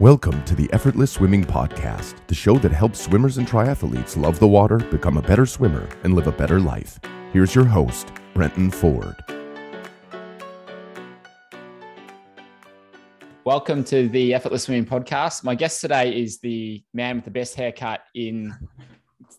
[0.00, 4.46] Welcome to the Effortless Swimming Podcast, the show that helps swimmers and triathletes love the
[4.46, 7.00] water, become a better swimmer, and live a better life.
[7.32, 9.16] Here's your host, Brenton Ford.
[13.44, 15.42] Welcome to the Effortless Swimming Podcast.
[15.44, 18.54] My guest today is the man with the best haircut in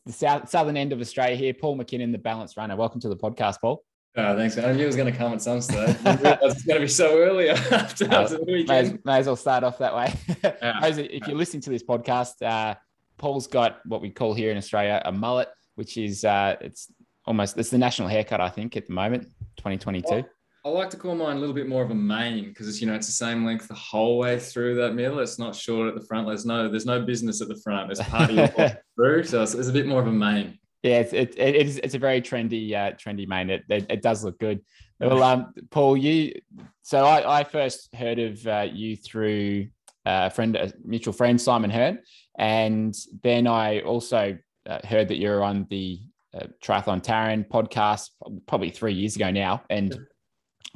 [0.07, 2.75] the south, southern end of Australia here, Paul McKinnon, the Balanced Runner.
[2.75, 3.83] Welcome to the podcast, Paul.
[4.19, 4.57] Oh, thanks.
[4.57, 5.95] I knew it was going to come at some stage.
[6.03, 9.63] It's going to be so early after, after the may, as, may as well start
[9.63, 10.13] off that way.
[10.43, 10.79] Yeah.
[10.83, 12.75] If you're listening to this podcast, uh,
[13.17, 16.91] Paul's got what we call here in Australia a mullet, which is uh, it's
[17.25, 19.23] almost it's the national haircut, I think, at the moment,
[19.57, 20.23] 2022.
[20.65, 22.87] I like to call mine a little bit more of a mane because it's you
[22.87, 25.19] know it's the same length the whole way through that middle.
[25.19, 26.27] It's not short at the front.
[26.27, 27.87] There's no there's no business at the front.
[27.87, 30.59] There's party all the way through, so it's, it's a bit more of a mane.
[30.83, 33.49] Yeah, it's it, it is it's a very trendy uh, trendy mane.
[33.49, 34.61] It, it it does look good.
[34.99, 36.33] Well, um, Paul, you
[36.81, 39.67] so I, I first heard of uh, you through
[40.05, 41.99] uh, a friend, a mutual friend, Simon Hearn,
[42.37, 45.99] and then I also uh, heard that you're on the
[46.33, 48.09] uh, Triathlon Taren podcast
[48.47, 49.99] probably three years ago now, and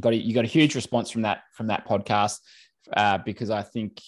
[0.02, 2.40] got a, you got a huge response from that from that podcast
[2.94, 4.02] uh, because I think,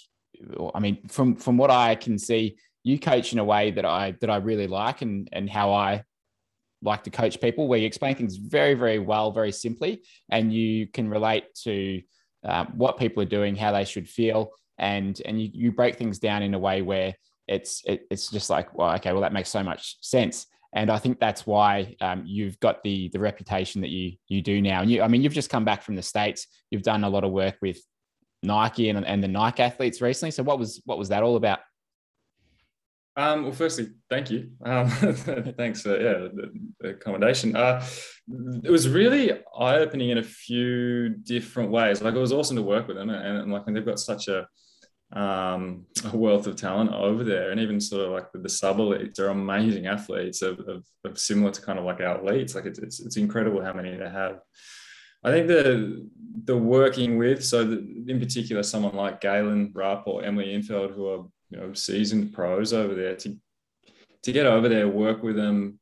[0.73, 4.15] I mean, from from what I can see, you coach in a way that I
[4.21, 6.03] that I really like and and how I
[6.81, 10.87] like to coach people, where you explain things very very well, very simply, and you
[10.87, 12.01] can relate to
[12.43, 16.19] um, what people are doing, how they should feel, and and you, you break things
[16.19, 17.13] down in a way where
[17.47, 20.97] it's it, it's just like well okay well that makes so much sense and I
[20.97, 24.81] think that's why um, you've got the the reputation that you you do now.
[24.81, 26.47] And you, I mean, you've just come back from the states.
[26.71, 27.79] You've done a lot of work with
[28.41, 30.31] Nike and, and the Nike athletes recently.
[30.31, 31.59] So what was what was that all about?
[33.15, 34.49] Um, well, firstly, thank you.
[34.65, 34.89] Um,
[35.57, 37.55] thanks for yeah the, the accommodation.
[37.55, 37.85] Uh,
[38.63, 42.01] it was really eye opening in a few different ways.
[42.01, 44.27] Like it was awesome to work with them, and, and like and they've got such
[44.27, 44.47] a
[45.15, 48.77] um, a wealth of talent over there, and even sort of like the, the sub
[48.77, 52.55] elites are amazing athletes of, of, of similar to kind of like our elites.
[52.55, 54.39] Like it's, it's it's incredible how many they have.
[55.23, 56.09] I think the
[56.45, 61.07] the working with so the, in particular someone like Galen Rupp or Emily Infeld who
[61.07, 63.37] are you know seasoned pros over there to
[64.23, 65.79] to get over there work with them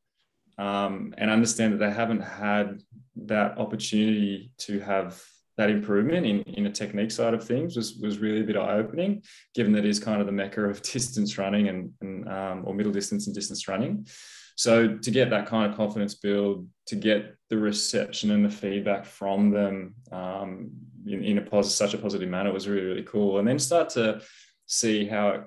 [0.58, 2.82] um, and understand that they haven't had
[3.16, 5.22] that opportunity to have
[5.58, 9.22] that improvement in, in a technique side of things was, was really a bit eye-opening,
[9.54, 12.92] given that is kind of the mecca of distance running and, and um, or middle
[12.92, 14.08] distance and distance running.
[14.56, 19.06] So to get that kind of confidence build, to get the reception and the feedback
[19.06, 20.72] from them um,
[21.06, 23.40] in, in a such a positive manner was really, really cool.
[23.40, 24.22] And then start to
[24.68, 25.44] see how it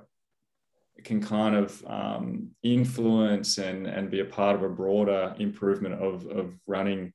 [1.03, 6.27] can kind of um, influence and, and be a part of a broader improvement of,
[6.27, 7.12] of running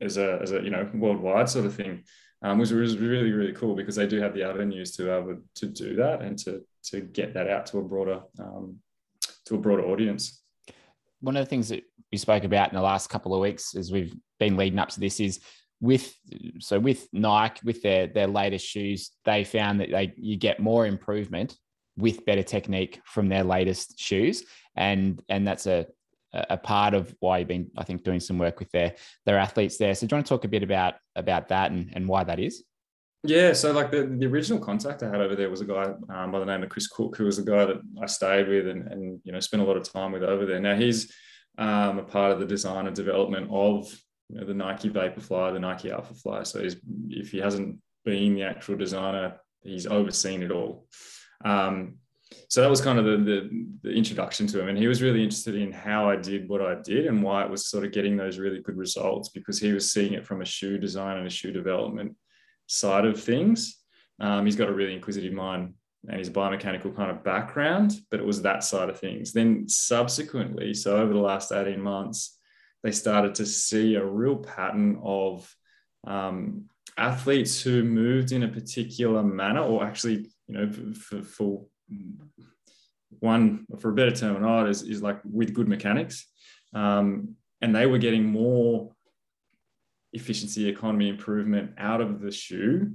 [0.00, 2.04] as a, as a you know worldwide sort of thing
[2.42, 5.66] um, was, was really really cool because they do have the avenues to able to
[5.66, 8.76] do that and to to get that out to a broader um,
[9.44, 10.42] to a broader audience.
[11.20, 13.90] One of the things that we spoke about in the last couple of weeks as
[13.90, 15.40] we've been leading up to this is
[15.80, 16.14] with
[16.60, 20.86] so with Nike with their their latest shoes, they found that they you get more
[20.86, 21.56] improvement
[21.98, 24.44] with better technique from their latest shoes,
[24.76, 25.86] and and that's a
[26.32, 28.94] a part of why you've been, I think, doing some work with their
[29.26, 29.94] their athletes there.
[29.94, 32.38] So, do you want to talk a bit about about that and, and why that
[32.38, 32.64] is?
[33.24, 36.30] Yeah, so like the, the original contact I had over there was a guy um,
[36.30, 38.86] by the name of Chris Cook, who was a guy that I stayed with and,
[38.92, 40.60] and you know spent a lot of time with over there.
[40.60, 41.12] Now he's
[41.56, 43.90] um, a part of the design and development of
[44.28, 46.44] you know, the Nike Vaporfly, the Nike Alpha Fly.
[46.44, 46.64] So
[47.08, 50.86] if he hasn't been the actual designer, he's overseen it all.
[51.44, 51.98] Um,
[52.48, 54.68] so that was kind of the, the, the introduction to him.
[54.68, 57.50] And he was really interested in how i did what i did and why it
[57.50, 60.44] was sort of getting those really good results because he was seeing it from a
[60.44, 62.16] shoe design and a shoe development
[62.66, 63.78] side of things.
[64.20, 65.74] Um, he's got a really inquisitive mind
[66.08, 69.32] and his biomechanical kind of background but it was that side of things.
[69.32, 72.38] Then subsequently so over the last 18 months
[72.82, 75.52] they started to see a real pattern of
[76.06, 76.64] um,
[76.96, 81.64] athletes who moved in a particular manner or actually you know for, for
[83.20, 86.26] one for a better term is, is like with good mechanics.
[86.74, 88.92] Um, and they were getting more
[90.12, 92.92] efficiency economy improvement out of the shoe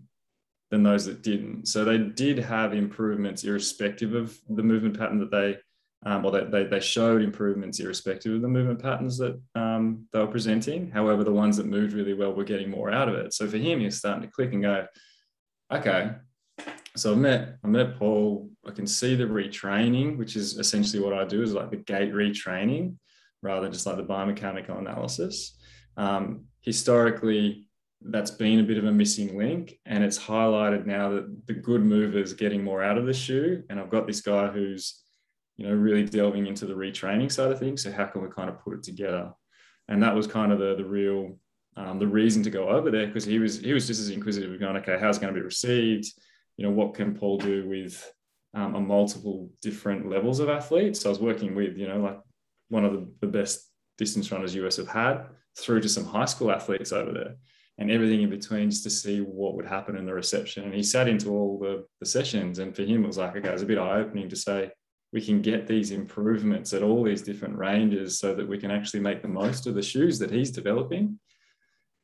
[0.72, 1.68] than those that didn't.
[1.68, 5.58] So they did have improvements irrespective of the movement pattern that they
[6.06, 10.20] um, or they, they, they showed improvements irrespective of the movement patterns that um, they
[10.20, 10.92] were presenting.
[10.92, 13.34] However the ones that moved really well were getting more out of it.
[13.34, 14.88] So for him he's starting to click and go
[15.72, 16.12] okay
[16.96, 18.50] so I met I met Paul.
[18.66, 22.14] I can see the retraining, which is essentially what I do, is like the gait
[22.14, 22.96] retraining,
[23.42, 25.58] rather than just like the biomechanical analysis.
[25.98, 27.68] Um, historically,
[28.02, 29.80] that's been a bit of a missing link.
[29.86, 33.64] And it's highlighted now that the good movers getting more out of the shoe.
[33.70, 35.04] And I've got this guy who's,
[35.58, 37.84] you know, really delving into the retraining side of things.
[37.84, 39.32] So how can we kind of put it together?
[39.88, 41.38] And that was kind of the the real
[41.76, 44.60] um, the reason to go over there because he was he was just as inquisitive,
[44.60, 46.06] going, okay, how's it going to be received?
[46.64, 48.10] You know, what can Paul do with
[48.54, 51.02] um, a multiple different levels of athletes?
[51.02, 52.20] So I was working with, you know, like
[52.70, 55.26] one of the, the best distance runners US have had
[55.60, 57.36] through to some high school athletes over there
[57.80, 60.64] and everything in between just to see what would happen in the reception.
[60.64, 62.60] And he sat into all the, the sessions.
[62.60, 64.72] And for him, it was like, okay, it was a bit eye opening to say,
[65.12, 69.02] we can get these improvements at all these different ranges so that we can actually
[69.02, 71.20] make the most of the shoes that he's developing.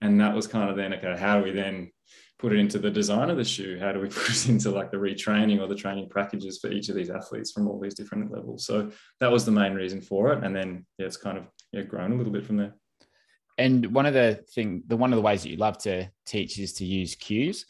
[0.01, 1.91] And that was kind of then, okay, how do we then
[2.39, 3.77] put it into the design of the shoe?
[3.79, 6.89] How do we put it into like the retraining or the training packages for each
[6.89, 8.65] of these athletes from all these different levels?
[8.65, 10.43] So that was the main reason for it.
[10.43, 12.73] And then yeah, it's kind of yeah, grown a little bit from there.
[13.57, 16.57] And one of the thing, the one of the ways that you love to teach
[16.59, 17.65] is to use cues.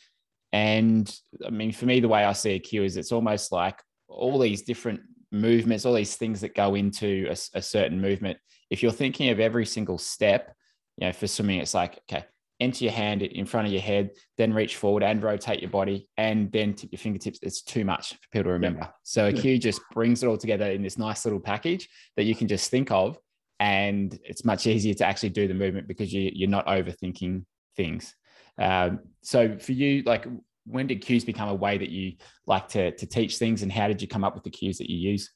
[0.53, 1.13] And
[1.45, 4.37] I mean, for me, the way I see a cue is it's almost like all
[4.37, 5.01] these different
[5.31, 8.37] movements, all these things that go into a, a certain movement.
[8.69, 10.53] If you're thinking of every single step,
[10.97, 12.25] you know, for swimming, it's like, okay,
[12.59, 16.07] enter your hand in front of your head, then reach forward and rotate your body,
[16.17, 17.39] and then tip your fingertips.
[17.41, 18.81] It's too much for people to remember.
[18.81, 18.89] Yeah.
[19.03, 22.35] So a cue just brings it all together in this nice little package that you
[22.35, 23.17] can just think of
[23.59, 27.43] and it's much easier to actually do the movement because you, you're not overthinking
[27.75, 28.15] things.
[28.57, 30.25] Um, so for you, like
[30.65, 32.13] when did cues become a way that you
[32.45, 34.89] like to, to teach things and how did you come up with the cues that
[34.89, 35.31] you use?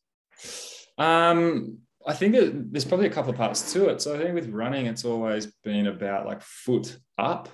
[0.98, 2.36] Um, I think
[2.72, 4.02] there's probably a couple of parts to it.
[4.02, 7.50] So I think with running, it's always been about like foot up,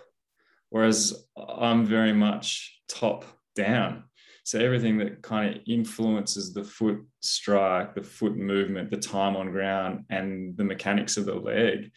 [0.69, 3.25] whereas I'm very much top
[3.55, 4.05] down.
[4.43, 9.51] So everything that kind of influences the foot strike, the foot movement, the time on
[9.51, 11.91] ground, and the mechanics of the leg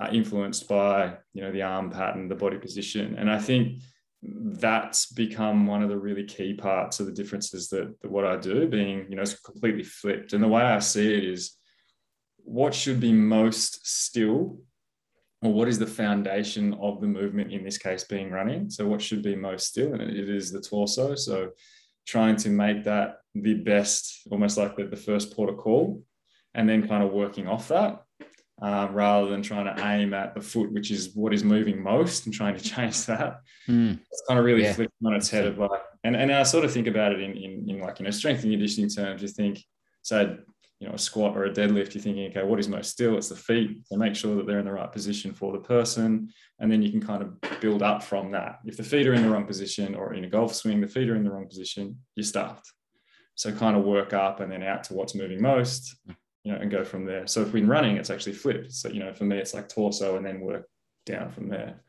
[0.00, 3.82] are influenced by you know the arm pattern, the body position, and I think
[4.22, 8.36] that's become one of the really key parts of the differences that, that what I
[8.36, 10.32] do, being you know completely flipped.
[10.32, 11.57] And the way I see it is,
[12.48, 14.60] what should be most still
[15.42, 19.00] or what is the foundation of the movement in this case being running so what
[19.02, 21.50] should be most still and it is the torso so
[22.08, 26.02] trying to make that the best, almost like the, the first port of call,
[26.54, 28.02] and then kind of working off that
[28.62, 32.24] um, rather than trying to aim at the foot, which is what is moving most,
[32.24, 33.40] and trying to change that.
[33.68, 34.00] Mm.
[34.10, 34.72] It's kind of really yeah.
[34.72, 37.36] flipping on its head of like, and, and I sort of think about it in,
[37.36, 39.20] in, in like, you know, strength and conditioning terms.
[39.20, 39.62] You think,
[40.00, 40.38] say,
[40.80, 43.16] you know, a squat or a deadlift, you're thinking, okay, what is most still?
[43.16, 43.80] It's the feet.
[43.86, 46.30] So make sure that they're in the right position for the person.
[46.60, 48.60] And then you can kind of build up from that.
[48.64, 51.08] If the feet are in the wrong position or in a golf swing, the feet
[51.08, 52.72] are in the wrong position, you're stuffed.
[53.34, 55.96] So kind of work up and then out to what's moving most,
[56.44, 57.26] you know, and go from there.
[57.26, 58.72] So if we're running, it's actually flipped.
[58.72, 60.68] So, you know, for me, it's like torso and then work
[61.06, 61.82] down from there.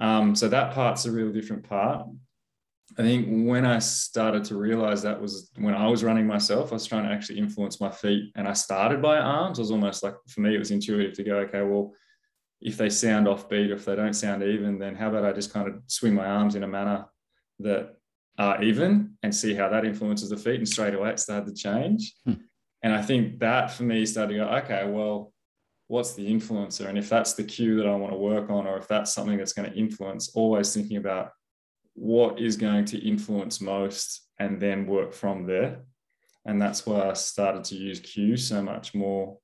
[0.00, 2.06] Um, so that part's a real different part.
[2.96, 6.74] I think when I started to realize that was when I was running myself, I
[6.74, 8.32] was trying to actually influence my feet.
[8.34, 9.58] And I started by arms.
[9.58, 11.92] It was almost like for me, it was intuitive to go, okay, well,
[12.60, 15.52] if they sound offbeat or if they don't sound even, then how about I just
[15.52, 17.06] kind of swing my arms in a manner
[17.60, 17.94] that
[18.38, 20.56] are even and see how that influences the feet.
[20.56, 22.14] And straight away it started to change.
[22.24, 22.34] Hmm.
[22.82, 25.32] And I think that for me started to go, okay, well,
[25.88, 26.86] what's the influencer?
[26.88, 29.36] And if that's the cue that I want to work on, or if that's something
[29.36, 31.32] that's going to influence, always thinking about
[31.98, 35.80] what is going to influence most and then work from there.
[36.46, 39.38] And that's why I started to use cues so much more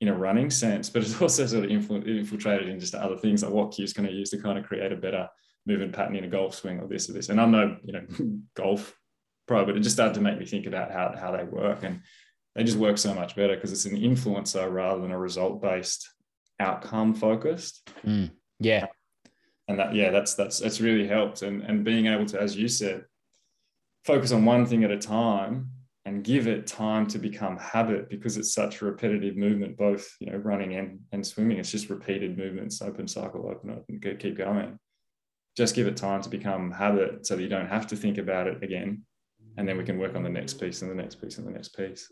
[0.00, 3.52] in a running sense, but it's also sort of infiltrated in just other things like
[3.52, 5.28] what cues can I use to kind of create a better
[5.66, 7.30] movement pattern in a golf swing or this or this.
[7.30, 8.06] And I'm no, you know,
[8.54, 8.94] golf
[9.48, 11.82] pro, but it just started to make me think about how, how they work.
[11.82, 12.00] And
[12.54, 16.08] they just work so much better because it's an influencer rather than a result based
[16.58, 17.88] outcome focused.
[18.04, 18.86] Mm, yeah
[19.70, 21.42] and that yeah that's that's that's really helped.
[21.42, 23.04] And and being able to as you said
[24.04, 25.70] focus on one thing at a time
[26.06, 30.30] and give it time to become habit because it's such a repetitive movement both you
[30.30, 31.58] know running and, and swimming.
[31.58, 34.78] It's just repeated movements open cycle open open keep going.
[35.56, 38.46] Just give it time to become habit so that you don't have to think about
[38.46, 39.02] it again.
[39.56, 41.50] And then we can work on the next piece and the next piece and the
[41.50, 42.08] next piece.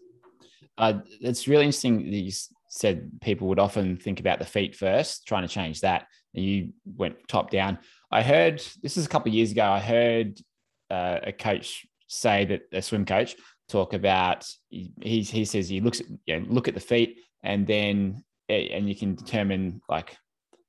[0.76, 2.30] Uh, it's really interesting you
[2.68, 6.72] said people would often think about the feet first trying to change that and you
[6.96, 7.78] went top down.
[8.10, 9.64] I heard this is a couple of years ago.
[9.64, 10.38] I heard
[10.90, 13.36] uh, a coach say that a swim coach
[13.68, 17.66] talk about he he says he looks at you know, look at the feet and
[17.66, 20.16] then eh, and you can determine like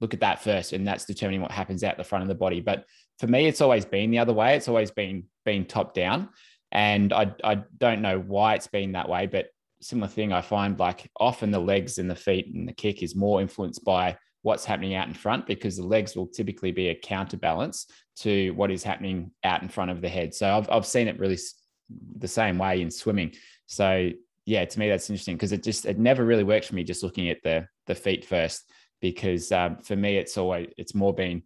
[0.02, 2.62] look at that first and that's determining what happens out the front of the body.
[2.62, 2.86] But
[3.20, 4.56] for me, it's always been the other way.
[4.56, 6.30] It's always been been top down,
[6.72, 9.48] and I I don't know why it's been that way, but
[9.82, 13.16] similar thing I find like often the legs and the feet and the kick is
[13.16, 16.96] more influenced by what's happening out in front because the legs will typically be a
[16.96, 20.34] counterbalance to what is happening out in front of the head.
[20.34, 21.38] So I've, I've seen it really
[22.18, 23.34] the same way in swimming.
[23.66, 24.12] So
[24.46, 27.04] yeah, to me that's interesting because it just it never really works for me just
[27.04, 28.70] looking at the the feet first
[29.02, 31.44] because um, for me it's always it's more been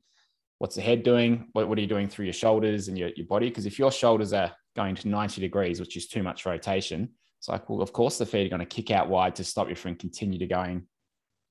[0.60, 3.28] what's the head doing what, what are you doing through your shoulders and your, your
[3.28, 7.10] body because if your shoulders are going to 90 degrees which is too much rotation
[7.44, 9.68] it's like well of course the feet are going to kick out wide to stop
[9.68, 10.88] you from continue to going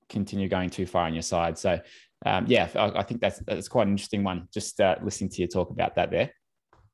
[0.09, 1.55] continue going too far on your side.
[1.55, 1.79] So
[2.25, 5.41] um, yeah I, I, think that's that's quite an interesting one just uh, listening to
[5.41, 6.31] you talk about that there.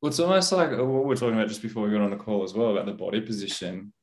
[0.01, 2.17] Well it's almost like what we are talking about just before we got on the
[2.17, 3.93] call as well about the body position.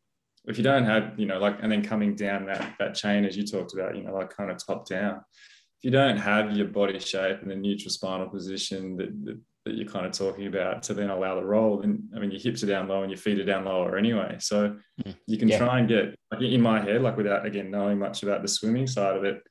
[0.47, 3.37] If you don't have, you know, like, and then coming down that that chain as
[3.37, 5.17] you talked about, you know, like kind of top down.
[5.17, 9.89] If you don't have your body shape and the neutral spinal position that, that you're
[9.89, 12.67] kind of talking about to then allow the roll, then I mean, your hips are
[12.67, 14.37] down low and your feet are down lower anyway.
[14.41, 15.11] So hmm.
[15.27, 15.59] you can yeah.
[15.59, 18.87] try and get, like in my head, like without again knowing much about the swimming
[18.87, 19.43] side of it,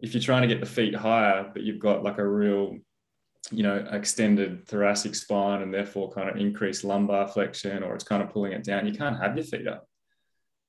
[0.00, 2.78] if you're trying to get the feet higher, but you've got like a real
[3.50, 8.22] you know, extended thoracic spine and therefore kind of increased lumbar flexion, or it's kind
[8.22, 9.86] of pulling it down, you can't have your feet up.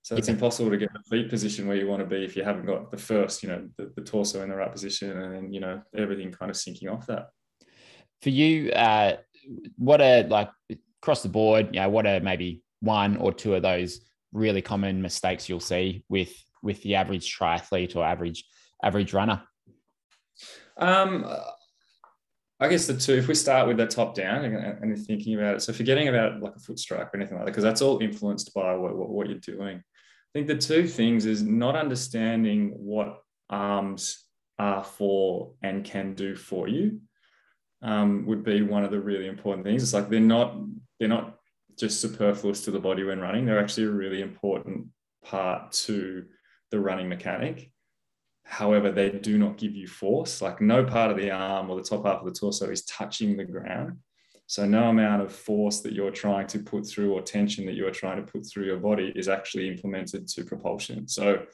[0.02, 2.44] So it's impossible to get the feet position where you want to be if you
[2.44, 5.54] haven't got the first, you know, the, the torso in the right position and then,
[5.54, 7.30] you know, everything kind of sinking off that.
[8.24, 9.18] For you, uh,
[9.78, 10.50] what are like
[11.02, 14.00] across the board, you know, what are maybe one or two of those
[14.32, 18.46] really common mistakes you'll see with with the average triathlete or average
[18.82, 19.44] average runner?
[20.78, 21.26] Um,
[22.62, 25.62] I guess the two, if we start with the top down and, thinking about it,
[25.62, 28.54] so forgetting about like a foot strike or anything like that, because that's all influenced
[28.54, 29.78] by what, what, what, you're doing.
[29.80, 34.24] I think the two things is not understanding what arms
[34.58, 37.02] are for and can do for you
[37.84, 39.84] um, would be one of the really important things.
[39.84, 40.58] It's like they're not
[41.00, 41.38] they're not
[41.78, 43.46] just superfluous to the body when running.
[43.46, 44.88] They're actually a really important
[45.24, 46.26] part to
[46.72, 47.72] the running mechanic.
[48.46, 50.42] However, they do not give you force.
[50.42, 53.36] Like no part of the arm or the top half of the torso is touching
[53.36, 53.98] the ground.
[54.48, 57.92] So no amount of force that you're trying to put through or tension that you're
[57.92, 61.08] trying to put through your body is actually implemented to propulsion.
[61.08, 61.46] So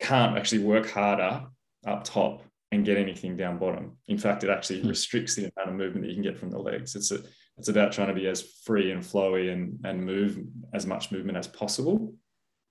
[0.00, 1.46] can't actually work harder
[1.86, 3.96] up top and get anything down bottom.
[4.08, 4.88] In fact, it actually hmm.
[4.88, 6.94] restricts the amount of movement that you can get from the legs.
[6.94, 7.20] It's a,
[7.56, 10.38] it's about trying to be as free and flowy and, and move
[10.74, 12.14] as much movement as possible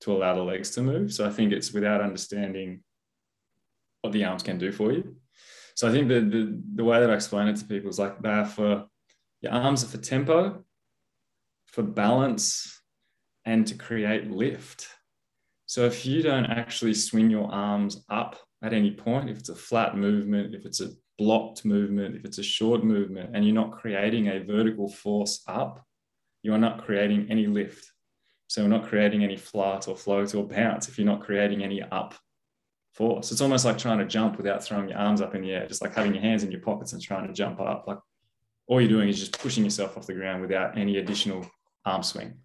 [0.02, 1.12] to allow the legs to move.
[1.12, 2.84] So I think it's without understanding
[4.02, 5.16] what the arms can do for you.
[5.76, 8.22] So I think the, the, the way that I explain it to people is like
[8.22, 8.86] they're for
[9.42, 10.64] your arms are for tempo,
[11.68, 12.82] for balance,
[13.46, 14.88] and to create lift.
[15.68, 19.56] So if you don't actually swing your arms up at any point, if it's a
[19.56, 23.72] flat movement, if it's a blocked movement, if it's a short movement, and you're not
[23.72, 25.86] creating a vertical force up,
[26.42, 27.92] you are not creating any lift.
[28.48, 31.82] So we're not creating any flight or float or bounce if you're not creating any
[31.82, 32.16] up
[32.94, 33.32] force.
[33.32, 35.82] It's almost like trying to jump without throwing your arms up in the air, just
[35.82, 37.86] like having your hands in your pockets and trying to jump up.
[37.88, 38.00] Like
[38.68, 41.46] all you're doing is just pushing yourself off the ground without any additional
[41.86, 42.40] arm swing.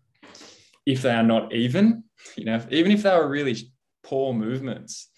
[0.85, 2.05] If they are not even,
[2.37, 3.57] you know, even if they were really
[4.03, 5.09] poor movements,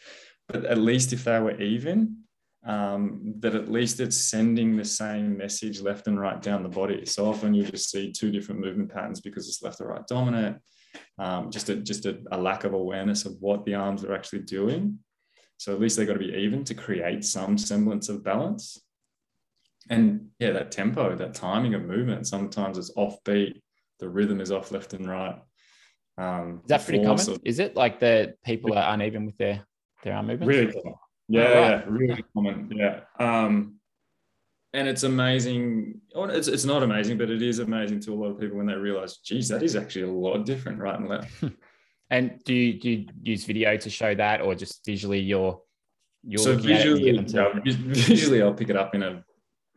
[0.48, 2.18] but at least if they were even,
[2.66, 7.04] um, that at least it's sending the same message left and right down the body.
[7.04, 10.58] So often you just see two different movement patterns because it's left or right dominant.
[11.18, 14.42] Um, just a, just a, a lack of awareness of what the arms are actually
[14.42, 14.98] doing.
[15.58, 18.84] So at least they've got to be even to create some semblance of balance
[19.90, 23.60] and yeah, that tempo, that timing of movement, sometimes it's offbeat.
[24.00, 25.36] The rhythm is off left and right.
[26.16, 27.30] Um, is that pretty common?
[27.30, 29.66] Of, is it like the people are uneven with their
[30.04, 30.49] their arm movements?
[30.49, 30.94] Really common.
[31.28, 31.70] Yeah, oh, right.
[31.70, 32.73] yeah, really common.
[32.75, 33.00] Yeah.
[33.18, 33.76] Um,
[34.73, 36.00] and it's amazing.
[36.14, 38.75] It's, it's not amazing, but it is amazing to a lot of people when they
[38.75, 41.44] realize, geez, that is actually a lot different right and left.
[42.11, 45.61] and do you, do you use video to show that or just visually you're,
[46.26, 49.25] you're so visually, yeah, visually I'll pick it up in a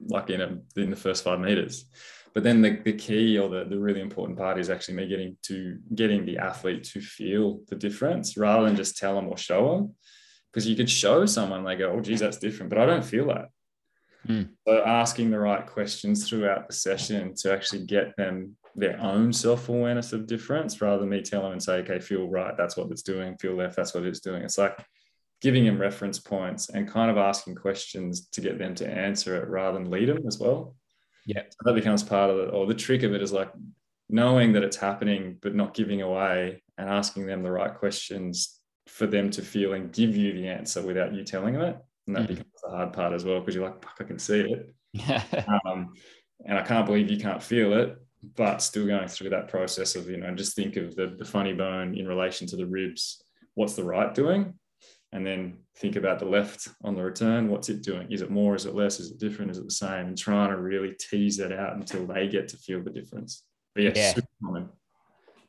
[0.10, 1.86] like in, a, in the first five meters.
[2.34, 5.38] But then the, the key or the, the really important part is actually me getting
[5.44, 9.76] to getting the athlete to feel the difference rather than just tell them or show
[9.76, 9.96] them.
[10.52, 13.28] Because you could show someone, they go, oh, geez, that's different, but I don't feel
[13.28, 13.50] that.
[14.28, 14.50] Mm.
[14.68, 20.14] So asking the right questions throughout the session to actually get them their own self-awareness
[20.14, 23.02] of difference rather than me tell them and say, okay, feel right, that's what it's
[23.02, 24.44] doing, feel left, that's what it's doing.
[24.44, 24.78] It's like
[25.42, 29.48] giving them reference points and kind of asking questions to get them to answer it
[29.48, 30.76] rather than lead them as well.
[31.26, 31.42] Yeah.
[31.50, 32.54] So that becomes part of it.
[32.54, 33.52] Or the trick of it is like
[34.10, 38.57] knowing that it's happening, but not giving away and asking them the right questions
[38.88, 41.78] for them to feel and give you the answer without you telling them it.
[42.08, 42.28] And that mm.
[42.28, 44.74] becomes the hard part as well, because you're like, I can see it.
[45.66, 45.94] um,
[46.46, 47.98] and I can't believe you can't feel it,
[48.36, 51.54] but still going through that process of, you know, just think of the, the funny
[51.54, 53.22] bone in relation to the ribs.
[53.56, 54.54] What's the right doing?
[55.14, 57.50] and then think about the left on the return.
[57.50, 58.12] What's it doing?
[58.12, 58.56] Is it more?
[58.56, 59.00] Is it less?
[59.00, 59.52] Is it different?
[59.52, 60.08] Is it the same?
[60.08, 63.44] And trying to really tease that out until they get to feel the difference.
[63.74, 64.14] But yeah, yeah.
[64.14, 64.70] super common.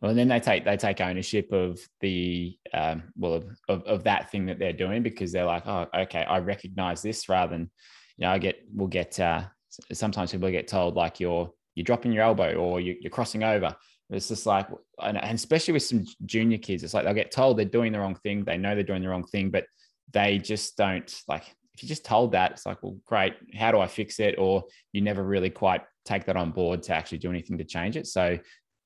[0.01, 4.05] Well, and then they take they take ownership of the um, well of, of, of
[4.05, 7.71] that thing that they're doing because they're like, oh, okay, I recognize this rather than
[8.17, 9.45] you know I get we'll get uh,
[9.93, 13.75] sometimes people get told like you're you're dropping your elbow or you, are crossing over.
[14.11, 14.67] It's just like,
[15.01, 18.17] and especially with some junior kids, it's like they'll get told they're doing the wrong
[18.17, 18.45] thing.
[18.45, 19.67] They know they're doing the wrong thing, but
[20.13, 21.45] they just don't like.
[21.75, 23.35] If you just told that, it's like, well, great.
[23.57, 24.37] How do I fix it?
[24.39, 27.97] Or you never really quite take that on board to actually do anything to change
[27.97, 28.09] it.
[28.09, 28.39] So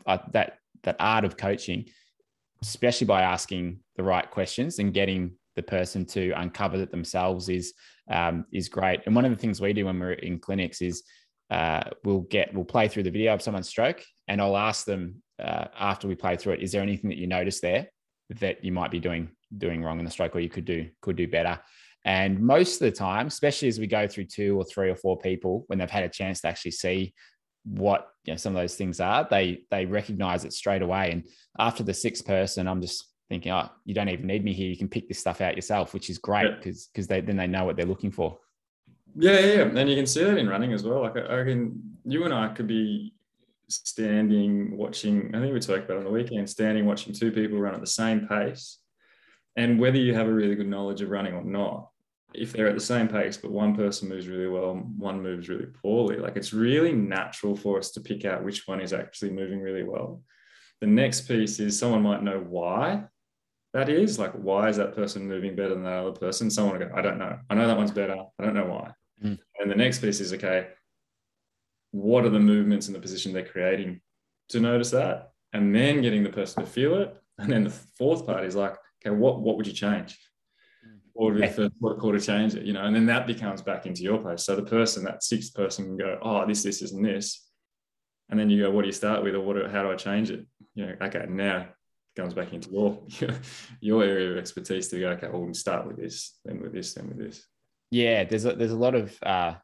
[0.06, 1.86] uh, that that art of coaching,
[2.62, 7.74] especially by asking the right questions and getting the person to uncover it themselves, is
[8.10, 9.00] um, is great.
[9.06, 11.02] And one of the things we do when we're in clinics is
[11.50, 15.22] uh, we'll get we'll play through the video of someone's stroke, and I'll ask them
[15.38, 17.88] uh, after we play through it, is there anything that you notice there
[18.40, 21.16] that you might be doing doing wrong in the stroke, or you could do could
[21.16, 21.60] do better?
[22.04, 25.18] And most of the time, especially as we go through two or three or four
[25.18, 27.14] people, when they've had a chance to actually see
[27.64, 31.10] what you know some of those things are, they they recognize it straight away.
[31.10, 31.24] And
[31.58, 34.68] after the sixth person, I'm just thinking, oh, you don't even need me here.
[34.68, 37.46] You can pick this stuff out yourself, which is great because because they then they
[37.46, 38.38] know what they're looking for.
[39.14, 41.02] Yeah, yeah, yeah, and you can see that in running as well.
[41.02, 43.14] Like I, I can, you and I could be
[43.68, 45.34] standing watching.
[45.34, 47.86] I think we talked about on the weekend, standing watching two people run at the
[47.86, 48.78] same pace,
[49.56, 51.90] and whether you have a really good knowledge of running or not,
[52.34, 55.66] if they're at the same pace, but one person moves really well, one moves really
[55.66, 59.60] poorly, like it's really natural for us to pick out which one is actually moving
[59.60, 60.22] really well.
[60.80, 63.04] The next piece is someone might know why
[63.72, 64.18] that is.
[64.18, 66.50] Like, why is that person moving better than that other person?
[66.50, 67.38] Someone will go, I don't know.
[67.48, 68.16] I know that one's better.
[68.38, 68.90] I don't know why.
[69.24, 69.38] Mm.
[69.60, 70.68] And the next piece is, okay,
[71.92, 74.00] what are the movements and the position they're creating
[74.50, 75.30] to notice that?
[75.52, 77.16] And then getting the person to feel it.
[77.38, 80.18] And then the fourth part is like, okay, what, what would you change?
[81.14, 84.02] Or if the protocol to change it, you know, and then that becomes back into
[84.02, 84.44] your place.
[84.44, 87.46] So the person, that sixth person can go, oh, this, this, isn't this.
[88.30, 89.34] And then you go, what do you start with?
[89.34, 90.46] Or what, how do I change it?
[90.74, 93.02] You know, okay, now it comes back into your,
[93.80, 96.94] your area of expertise to go, okay, well, we'll start with this, then with this,
[96.94, 97.46] then with this.
[97.90, 99.54] Yeah, there's a, there's a lot of, uh,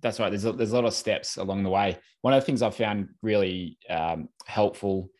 [0.00, 0.30] that's right.
[0.30, 1.98] There's a, there's a lot of steps along the way.
[2.22, 5.10] One of the things I've found really um, helpful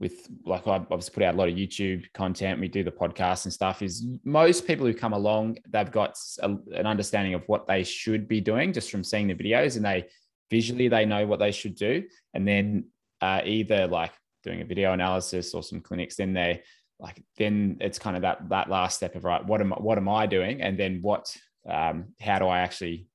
[0.00, 2.60] with like I obviously put out a lot of YouTube content.
[2.60, 3.82] We do the podcast and stuff.
[3.82, 8.28] Is most people who come along, they've got a, an understanding of what they should
[8.28, 10.06] be doing just from seeing the videos, and they
[10.50, 12.84] visually they know what they should do, and then
[13.20, 14.12] uh, either like
[14.44, 16.62] doing a video analysis or some clinics, then they
[17.00, 20.08] like then it's kind of that that last step of right, what am what am
[20.08, 21.34] I doing, and then what
[21.68, 23.08] um, how do I actually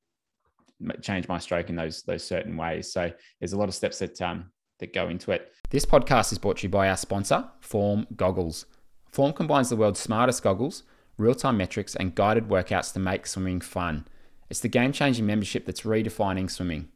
[1.02, 2.92] change my stroke in those those certain ways.
[2.92, 5.53] So there's a lot of steps that um, that go into it.
[5.74, 8.68] This podcast is brought to you by our sponsor, Form Goggles.
[9.10, 10.84] Form combines the world's smartest goggles,
[11.18, 14.06] real time metrics, and guided workouts to make swimming fun.
[14.52, 16.90] It's the game changing membership that's redefining swimming.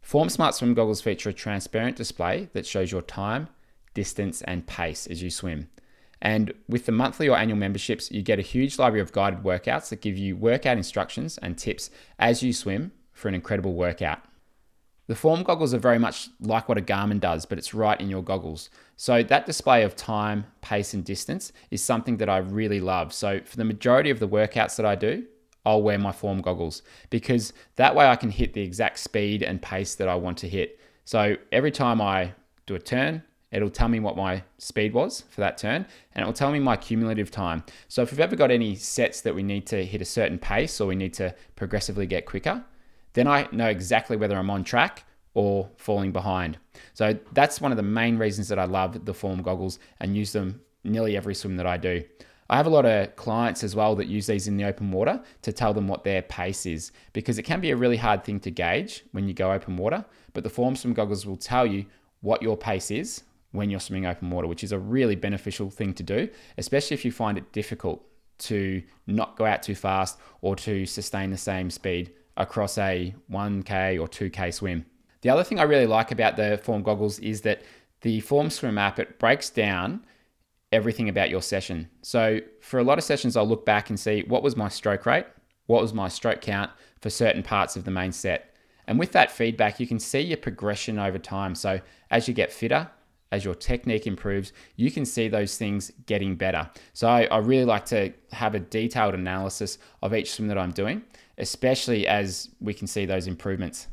[0.00, 3.48] Form Smart Swim goggles feature a transparent display that shows your time,
[3.92, 5.68] distance, and pace as you swim.
[6.22, 9.90] And with the monthly or annual memberships, you get a huge library of guided workouts
[9.90, 14.20] that give you workout instructions and tips as you swim for an incredible workout.
[15.06, 18.08] The form goggles are very much like what a Garmin does, but it's right in
[18.08, 18.70] your goggles.
[18.96, 23.12] So that display of time, pace, and distance is something that I really love.
[23.12, 25.26] So for the majority of the workouts that I do,
[25.66, 29.60] I'll wear my form goggles because that way I can hit the exact speed and
[29.60, 30.78] pace that I want to hit.
[31.04, 32.32] So every time I
[32.66, 36.26] do a turn, it'll tell me what my speed was for that turn and it
[36.26, 37.62] will tell me my cumulative time.
[37.88, 40.80] So if we've ever got any sets that we need to hit a certain pace
[40.80, 42.64] or we need to progressively get quicker,
[43.14, 46.58] then I know exactly whether I'm on track or falling behind.
[46.92, 50.32] So that's one of the main reasons that I love the form goggles and use
[50.32, 52.04] them nearly every swim that I do.
[52.50, 55.22] I have a lot of clients as well that use these in the open water
[55.42, 58.38] to tell them what their pace is because it can be a really hard thing
[58.40, 60.04] to gauge when you go open water.
[60.34, 61.86] But the form swim goggles will tell you
[62.20, 63.22] what your pace is
[63.52, 67.04] when you're swimming open water, which is a really beneficial thing to do, especially if
[67.04, 68.04] you find it difficult
[68.36, 74.00] to not go out too fast or to sustain the same speed across a 1K
[74.00, 74.86] or 2K swim.
[75.22, 77.62] The other thing I really like about the Form goggles is that
[78.02, 80.04] the Form Swim app it breaks down
[80.72, 81.88] everything about your session.
[82.02, 85.06] So for a lot of sessions, I'll look back and see what was my stroke
[85.06, 85.26] rate,
[85.66, 86.70] what was my stroke count
[87.00, 88.54] for certain parts of the main set.
[88.86, 91.54] And with that feedback, you can see your progression over time.
[91.54, 92.90] So as you get fitter,
[93.32, 96.70] as your technique improves, you can see those things getting better.
[96.92, 100.70] So I, I, really like to have a detailed analysis of each swim that I'm
[100.70, 101.02] doing,
[101.38, 103.88] especially as we can see those improvements.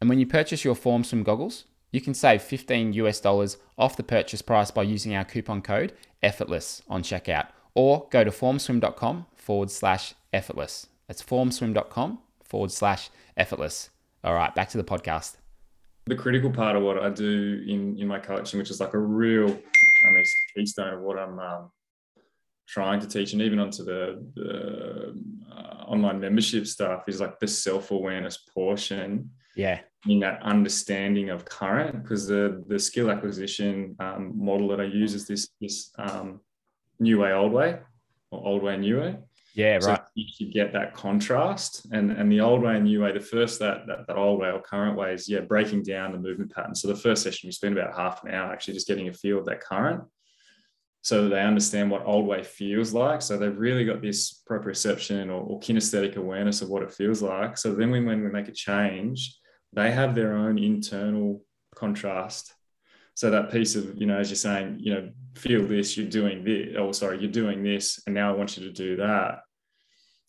[0.00, 3.96] And when you purchase your Form Swim goggles, you can save 15 US dollars off
[3.96, 9.26] the purchase price by using our coupon code effortless on checkout or go to formswim.com
[9.34, 10.88] forward slash effortless.
[11.06, 13.90] That's formswim.com forward slash effortless.
[14.24, 15.36] All right, back to the podcast.
[16.06, 18.98] The critical part of what I do in, in my coaching, which is like a
[18.98, 20.24] real, I mean,
[20.56, 21.70] keystone of what I'm um,
[22.68, 25.14] trying to teach, and even onto the, the
[25.50, 29.30] uh, online membership stuff, is like the self awareness portion.
[29.56, 29.80] Yeah.
[30.06, 35.14] In that understanding of current, because the the skill acquisition um, model that I use
[35.14, 36.40] is this this um,
[37.00, 37.80] new way, old way,
[38.30, 39.16] or old way, new way.
[39.54, 40.00] Yeah, so right.
[40.14, 43.10] You get that contrast, and and the old way and new way.
[43.10, 46.18] The first that, that that old way or current way is yeah breaking down the
[46.18, 46.76] movement pattern.
[46.76, 49.38] So the first session we spend about half an hour actually just getting a feel
[49.40, 50.04] of that current,
[51.02, 53.22] so that they understand what old way feels like.
[53.22, 57.56] So they've really got this proprioception or, or kinesthetic awareness of what it feels like.
[57.56, 59.38] So then when, when we make a change,
[59.72, 61.42] they have their own internal
[61.74, 62.52] contrast
[63.18, 66.44] so that piece of you know as you're saying you know feel this you're doing
[66.44, 69.40] this oh sorry you're doing this and now i want you to do that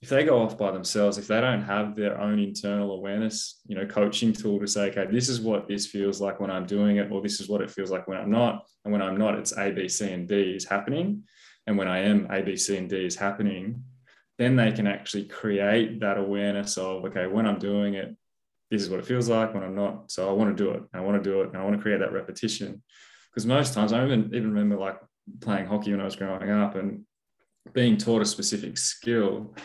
[0.01, 3.75] if they go off by themselves if they don't have their own internal awareness you
[3.75, 6.97] know coaching tool to say okay this is what this feels like when i'm doing
[6.97, 9.37] it or this is what it feels like when i'm not and when i'm not
[9.37, 11.23] it's a b c and d is happening
[11.67, 13.83] and when i am a b c and d is happening
[14.37, 18.15] then they can actually create that awareness of okay when i'm doing it
[18.69, 20.11] this is what it feels like when I'm not.
[20.11, 20.83] So I want to do it.
[20.93, 21.47] I want to do it.
[21.47, 22.83] And I want to create that repetition.
[23.31, 24.97] Because most times I even, even remember like
[25.41, 27.05] playing hockey when I was growing up and
[27.73, 29.55] being taught a specific skill.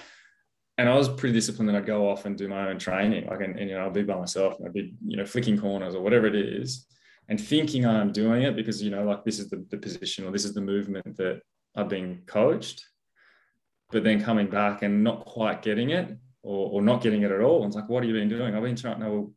[0.77, 3.27] And I was pretty disciplined that I'd go off and do my own training.
[3.27, 5.59] Like, and, and you know, I'd be by myself and I'd be, you know, flicking
[5.59, 6.87] corners or whatever it is
[7.29, 10.33] and thinking I'm doing it because, you know, like this is the, the position or
[10.33, 11.41] this is the movement that
[11.77, 12.85] I've been coached.
[13.91, 17.41] But then coming back and not quite getting it or, or not getting it at
[17.41, 17.59] all.
[17.63, 18.55] And it's like, what have you been doing?
[18.55, 19.33] I've been trying, no,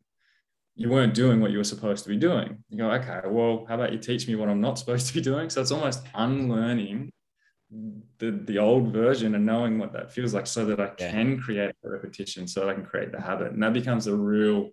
[0.74, 2.64] you weren't doing what you were supposed to be doing.
[2.68, 5.20] You go, okay, well, how about you teach me what I'm not supposed to be
[5.20, 5.50] doing?
[5.50, 7.12] So it's almost unlearning
[7.70, 11.70] the, the old version and knowing what that feels like so that I can create
[11.84, 13.52] a repetition, so that I can create the habit.
[13.52, 14.70] And that becomes a real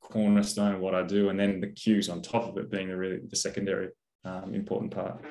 [0.00, 1.28] cornerstone of what I do.
[1.28, 3.88] And then the cues on top of it being the really the secondary
[4.24, 5.24] um, important part.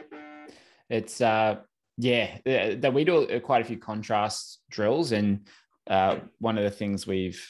[0.89, 1.57] It's uh
[2.01, 5.45] yeah, that we do quite a few contrast drills and
[5.89, 7.45] uh, one of the things we've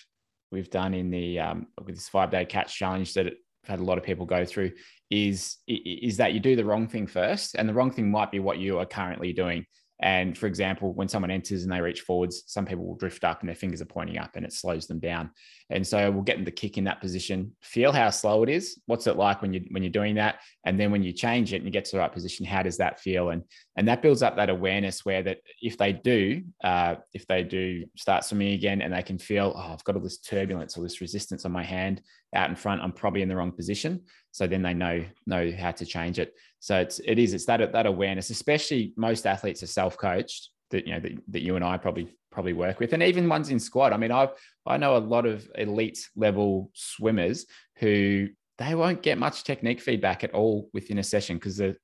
[0.51, 3.83] we've done in the um, with this five day catch challenge that I've had a
[3.83, 4.71] lot of people go through
[5.09, 8.39] is is that you do the wrong thing first, and the wrong thing might be
[8.39, 9.65] what you are currently doing.
[10.01, 13.41] And for example, when someone enters and they reach forwards, some people will drift up
[13.41, 15.31] and their fingers are pointing up and it slows them down.
[15.69, 18.79] And so we'll get them to kick in that position, feel how slow it is.
[18.85, 20.39] What's it like when you when you're doing that?
[20.65, 22.77] And then when you change it and you get to the right position, how does
[22.77, 23.31] that feel?
[23.31, 23.43] And
[23.75, 27.85] and that builds up that awareness where that if they do, uh, if they do
[27.97, 31.01] start swimming again and they can feel, oh, I've got all this turbulence or this
[31.01, 32.01] resistance on my hand
[32.33, 34.03] out in front, I'm probably in the wrong position.
[34.31, 36.33] So then they know know how to change it.
[36.59, 40.85] So it's it is it's that that awareness, especially most athletes are self coached that
[40.85, 43.59] you know that, that you and I probably probably work with, and even ones in
[43.59, 43.93] squad.
[43.93, 44.29] I mean, I
[44.65, 47.45] I know a lot of elite level swimmers
[47.77, 51.75] who they won't get much technique feedback at all within a session because the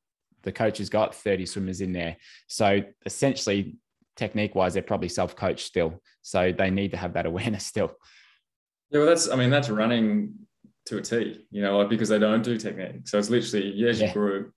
[0.44, 2.18] the coach has got 30 swimmers in there.
[2.48, 3.78] So essentially,
[4.16, 6.02] technique wise, they're probably self coached still.
[6.22, 7.92] So they need to have that awareness still.
[8.92, 10.36] Yeah, well, that's I mean that's running
[10.86, 13.08] to a T, you know, like because they don't do technique.
[13.08, 14.14] So it's literally, yes, yeah.
[14.14, 14.54] group,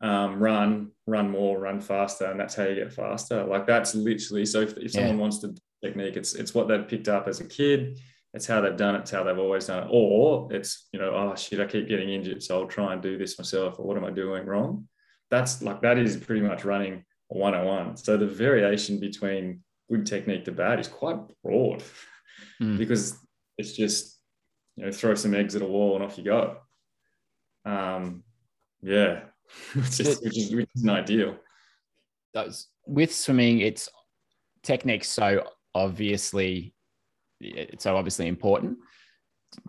[0.00, 3.44] um, run, run more, run faster, and that's how you get faster.
[3.44, 4.46] Like that's literally.
[4.46, 5.00] So if, if yeah.
[5.00, 5.54] someone wants to
[5.84, 7.98] technique, it's it's what they've picked up as a kid.
[8.34, 9.00] It's how they've done it.
[9.00, 9.88] It's how they've always done it.
[9.90, 13.16] Or it's you know, oh shit, I keep getting injured, so I'll try and do
[13.16, 13.78] this myself.
[13.78, 14.88] Or what am I doing wrong?
[15.30, 17.96] That's like that is pretty much running a 101.
[17.96, 21.82] So the variation between good technique to bad is quite broad
[22.60, 22.76] mm.
[22.76, 23.16] because
[23.56, 24.18] it's just
[24.76, 26.58] you know, throw some eggs at a wall and off you go.
[27.64, 28.22] Um,
[28.82, 29.22] yeah,
[29.74, 31.36] which is, which is, which is ideal.
[32.34, 33.88] Those with swimming, it's
[34.62, 36.74] technique so obviously
[37.40, 38.78] it's so obviously important.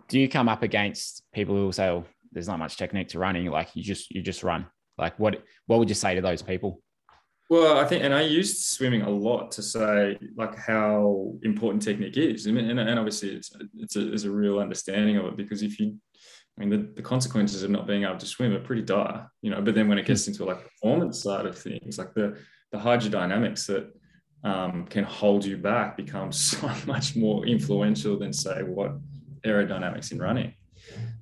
[0.08, 3.18] Do you come up against people who will say, "Oh, there's not much technique to
[3.18, 3.46] running"?
[3.46, 4.66] Like you just you just run.
[4.96, 6.82] Like what what would you say to those people?
[7.50, 12.18] Well, I think, and I used swimming a lot to say like how important technique
[12.18, 15.62] is, and, and, and obviously it's it's a, it's a real understanding of it because
[15.62, 15.96] if you,
[16.58, 19.50] I mean, the, the consequences of not being able to swim are pretty dire, you
[19.50, 19.60] know.
[19.60, 22.36] But then when it gets into like performance side of things, like the
[22.72, 23.94] the hydrodynamics that
[24.44, 28.92] um, can hold you back becomes so much more influential than say what
[29.44, 30.54] aerodynamics in running.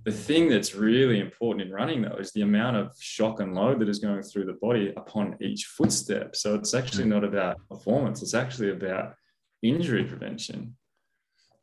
[0.04, 3.80] The thing that's really important in running, though, is the amount of shock and load
[3.80, 6.36] that is going through the body upon each footstep.
[6.36, 9.14] So it's actually not about performance, it's actually about
[9.62, 10.76] injury prevention.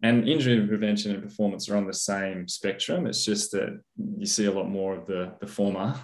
[0.03, 3.07] And injury prevention and performance are on the same spectrum.
[3.07, 3.79] It's just that
[4.17, 5.95] you see a lot more of the, the former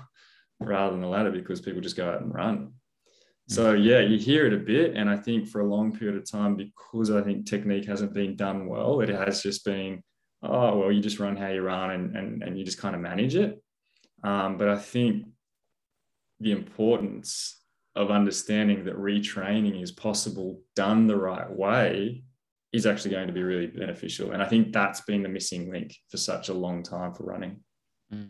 [0.62, 2.72] rather than the latter because people just go out and run.
[3.50, 6.30] So yeah, you hear it a bit, and I think for a long period of
[6.30, 10.04] time, because I think technique hasn't been done well, it has just been,
[10.44, 13.02] oh well, you just run how you run, and and, and you just kind of
[13.02, 13.60] manage it.
[14.24, 15.26] Um, but I think
[16.40, 17.60] the importance
[17.96, 22.24] of understanding that retraining is possible done the right way
[22.72, 24.32] is actually going to be really beneficial.
[24.32, 27.64] And I think that's been the missing link for such a long time for running.
[28.14, 28.30] Mm.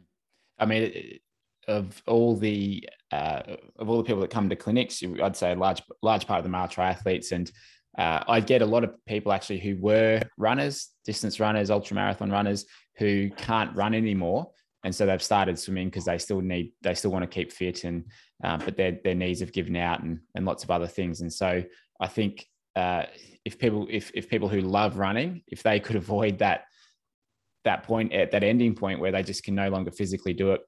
[0.58, 1.20] I mean,
[1.68, 3.42] of all the uh,
[3.78, 6.44] of all the people that come to clinics, I'd say a large large part of
[6.44, 7.52] them are triathletes, and
[7.98, 12.32] uh, I get a lot of people actually who were runners, distance runners, ultra marathon
[12.32, 12.66] runners,
[12.98, 14.52] who can't run anymore,
[14.84, 17.84] and so they've started swimming because they still need they still want to keep fit,
[17.84, 18.06] and
[18.44, 21.32] uh, but their their knees have given out, and and lots of other things, and
[21.32, 21.64] so
[22.00, 23.04] I think uh,
[23.46, 26.66] if people if if people who love running, if they could avoid that
[27.66, 30.62] that point at that ending point where they just can no longer physically do it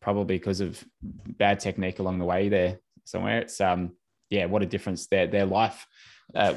[0.00, 3.40] probably because of bad technique along the way there somewhere.
[3.40, 3.92] It's um
[4.30, 5.86] yeah, what a difference their their life
[6.34, 6.54] uh,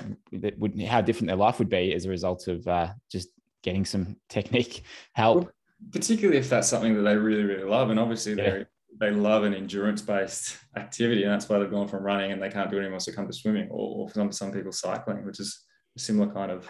[0.57, 3.29] would how different their life would be as a result of uh, just
[3.63, 5.43] getting some technique help.
[5.43, 5.51] Well,
[5.91, 8.49] particularly if that's something that they really really love, and obviously yeah.
[8.49, 8.65] they
[8.99, 12.49] they love an endurance based activity, and that's why they've gone from running and they
[12.49, 15.39] can't do it anymore, so come to swimming, or, or some some people cycling, which
[15.39, 15.63] is
[15.97, 16.69] a similar kind of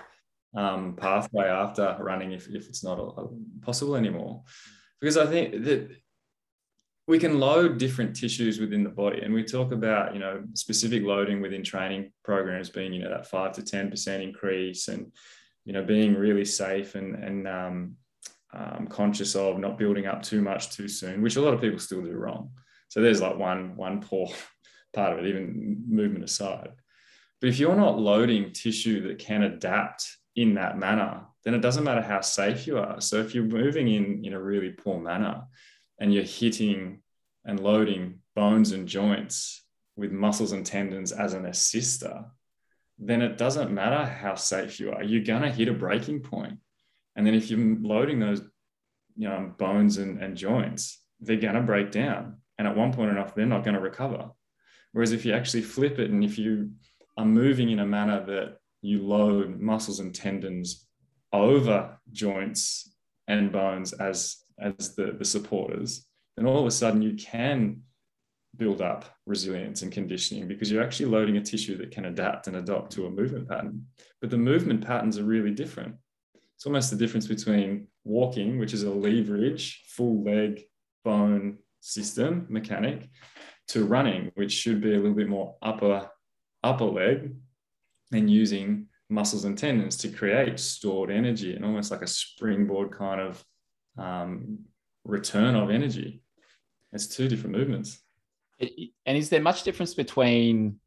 [0.55, 2.99] um, pathway after running if, if it's not
[3.61, 4.43] possible anymore.
[4.99, 5.89] Because I think that
[7.09, 11.01] we can load different tissues within the body and we talk about you know specific
[11.03, 15.11] loading within training programs being you know that 5 to 10% increase and
[15.65, 17.95] you know being really safe and and um,
[18.53, 21.79] um, conscious of not building up too much too soon which a lot of people
[21.79, 22.51] still do wrong
[22.87, 24.27] so there's like one one poor
[24.93, 26.71] part of it even movement aside
[27.41, 31.83] but if you're not loading tissue that can adapt in that manner then it doesn't
[31.83, 35.43] matter how safe you are so if you're moving in in a really poor manner
[35.99, 37.01] and you're hitting
[37.45, 39.63] and loading bones and joints
[39.95, 42.25] with muscles and tendons as an assister,
[42.97, 45.03] then it doesn't matter how safe you are.
[45.03, 46.57] You're to hit a breaking point.
[47.19, 48.39] And then if you're loading those
[49.17, 52.37] you know, bones and, and joints, they're going to break down.
[52.57, 54.29] And at one point enough, they're not going to recover.
[54.93, 56.71] Whereas if you actually flip it and if you
[57.17, 60.87] are moving in a manner that you load muscles and tendons
[61.33, 62.95] over joints
[63.27, 66.05] and bones as as the, the supporters,
[66.37, 67.81] then all of a sudden you can
[68.55, 72.55] build up resilience and conditioning because you're actually loading a tissue that can adapt and
[72.55, 73.87] adopt to a movement pattern.
[74.21, 75.95] But the movement patterns are really different.
[76.59, 80.61] It's almost the difference between walking, which is a leverage, full leg,
[81.05, 83.07] bone system mechanic,
[83.69, 86.09] to running, which should be a little bit more upper
[86.61, 87.33] upper leg
[88.11, 93.21] and using muscles and tendons to create stored energy and almost like a springboard kind
[93.21, 93.41] of
[93.97, 94.59] um,
[95.05, 96.21] return of energy.
[96.91, 98.01] It's two different movements.
[98.59, 100.81] And is there much difference between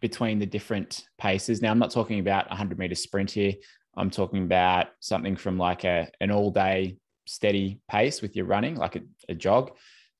[0.00, 1.60] between the different paces?
[1.60, 3.52] Now, I'm not talking about a 100 meter sprint here.
[3.96, 8.76] I'm talking about something from like a an all day steady pace with your running,
[8.76, 9.72] like a, a, jog,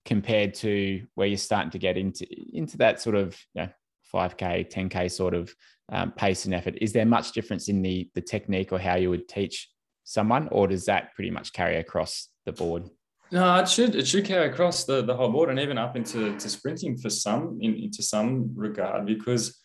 [0.05, 3.69] compared to where you're starting to get into into that sort of you know,
[4.13, 5.55] 5k, 10k sort of
[5.91, 6.77] um, pace and effort.
[6.81, 9.69] Is there much difference in the the technique or how you would teach
[10.05, 12.89] someone, or does that pretty much carry across the board?
[13.33, 16.37] No, it should it should carry across the, the whole board and even up into
[16.37, 19.57] to sprinting for some in, into some regard because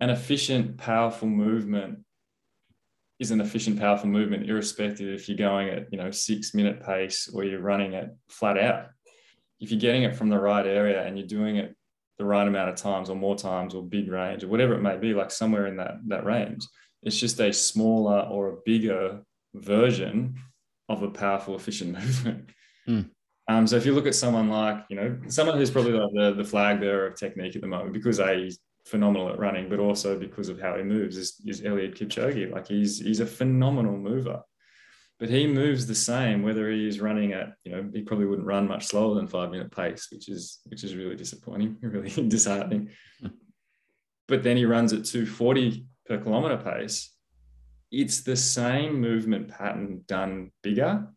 [0.00, 2.00] an efficient, powerful movement
[3.18, 7.28] is an efficient, powerful movement, irrespective if you're going at you know six minute pace
[7.32, 8.86] or you're running it flat out.
[9.60, 11.74] If you're getting it from the right area and you're doing it
[12.18, 14.96] the right amount of times or more times or big range or whatever it may
[14.96, 16.64] be, like somewhere in that that range,
[17.02, 19.22] it's just a smaller or a bigger
[19.54, 20.36] version
[20.88, 22.50] of a powerful, efficient movement.
[22.88, 23.10] Mm.
[23.48, 26.34] Um, so if you look at someone like, you know, someone who's probably like the,
[26.34, 29.78] the flag bearer of technique at the moment, because A, he's phenomenal at running, but
[29.78, 32.50] also because of how he moves, is, is Eliud Kipchoge.
[32.50, 34.42] Like he's he's a phenomenal mover.
[35.18, 38.46] But he moves the same whether he is running at, you know, he probably wouldn't
[38.46, 42.90] run much slower than five minute pace, which is which is really disappointing, really disheartening.
[43.22, 43.32] Mm.
[44.28, 47.12] But then he runs at 240 per kilometer pace.
[47.90, 51.08] It's the same movement pattern done bigger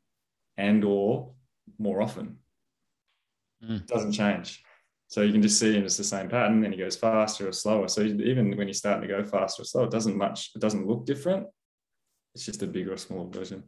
[0.58, 1.34] and or
[1.78, 2.38] more often.
[3.64, 3.86] Mm.
[3.86, 4.64] Doesn't change.
[5.12, 7.52] So you can just see him as the same pattern, and he goes faster or
[7.52, 7.89] slower.
[7.89, 10.88] So even when he's starting to go faster or slower, it doesn't much, it doesn't
[10.88, 11.47] look different.
[12.34, 13.63] It's just a bigger or smaller version.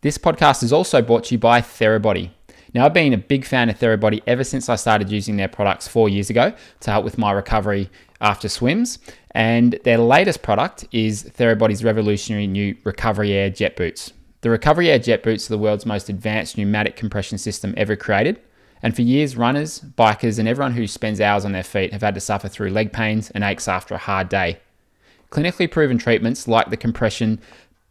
[0.00, 2.30] This podcast is also brought to you by Therabody.
[2.72, 5.86] Now, I've been a big fan of Therabody ever since I started using their products
[5.86, 7.90] four years ago to help with my recovery
[8.22, 9.00] after swims.
[9.32, 14.14] And their latest product is Therabody's revolutionary new Recovery Air Jet Boots.
[14.40, 18.40] The Recovery Air jet boots are the world's most advanced pneumatic compression system ever created,
[18.82, 22.14] And for years, runners, bikers, and everyone who spends hours on their feet have had
[22.14, 24.58] to suffer through leg pains and aches after a hard day.
[25.30, 27.40] Clinically proven treatments like the compression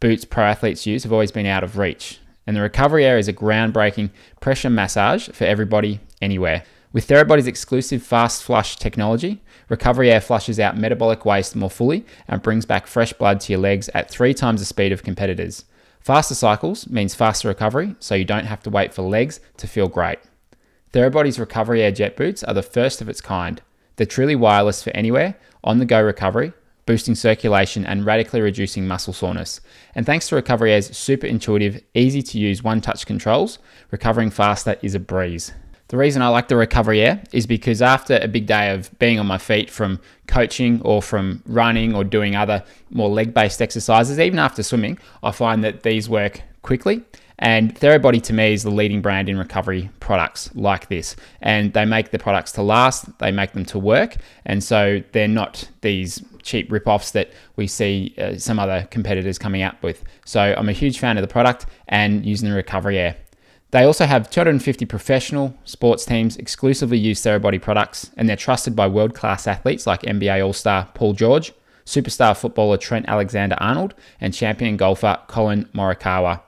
[0.00, 2.20] boots pro athletes use have always been out of reach.
[2.46, 6.64] And the Recovery Air is a groundbreaking pressure massage for everybody, anywhere.
[6.92, 12.40] With Therabody's exclusive fast flush technology, Recovery Air flushes out metabolic waste more fully and
[12.40, 15.66] brings back fresh blood to your legs at three times the speed of competitors.
[16.00, 19.88] Faster cycles means faster recovery, so you don't have to wait for legs to feel
[19.88, 20.18] great.
[20.92, 23.60] Therabody's Recovery Air Jet Boots are the first of its kind.
[23.96, 26.54] They're truly wireless for anywhere, on the go recovery,
[26.86, 29.60] boosting circulation and radically reducing muscle soreness.
[29.94, 33.58] And thanks to Recovery Air's super intuitive, easy to use one touch controls,
[33.90, 35.52] recovering faster is a breeze.
[35.88, 39.18] The reason I like the recovery air is because after a big day of being
[39.18, 44.18] on my feet from coaching or from running or doing other more leg based exercises,
[44.18, 47.04] even after swimming, I find that these work quickly.
[47.38, 51.14] And Therabody to me is the leading brand in recovery products like this.
[51.40, 54.16] And they make the products to last, they make them to work.
[54.44, 59.62] And so they're not these cheap rip-offs that we see uh, some other competitors coming
[59.62, 60.02] out with.
[60.24, 63.16] So I'm a huge fan of the product and using the recovery air.
[63.70, 68.86] They also have 250 professional sports teams exclusively use Therabody products, and they're trusted by
[68.86, 71.52] world class athletes like NBA All Star Paul George,
[71.84, 76.40] superstar footballer Trent Alexander Arnold, and champion golfer Collin Morikawa.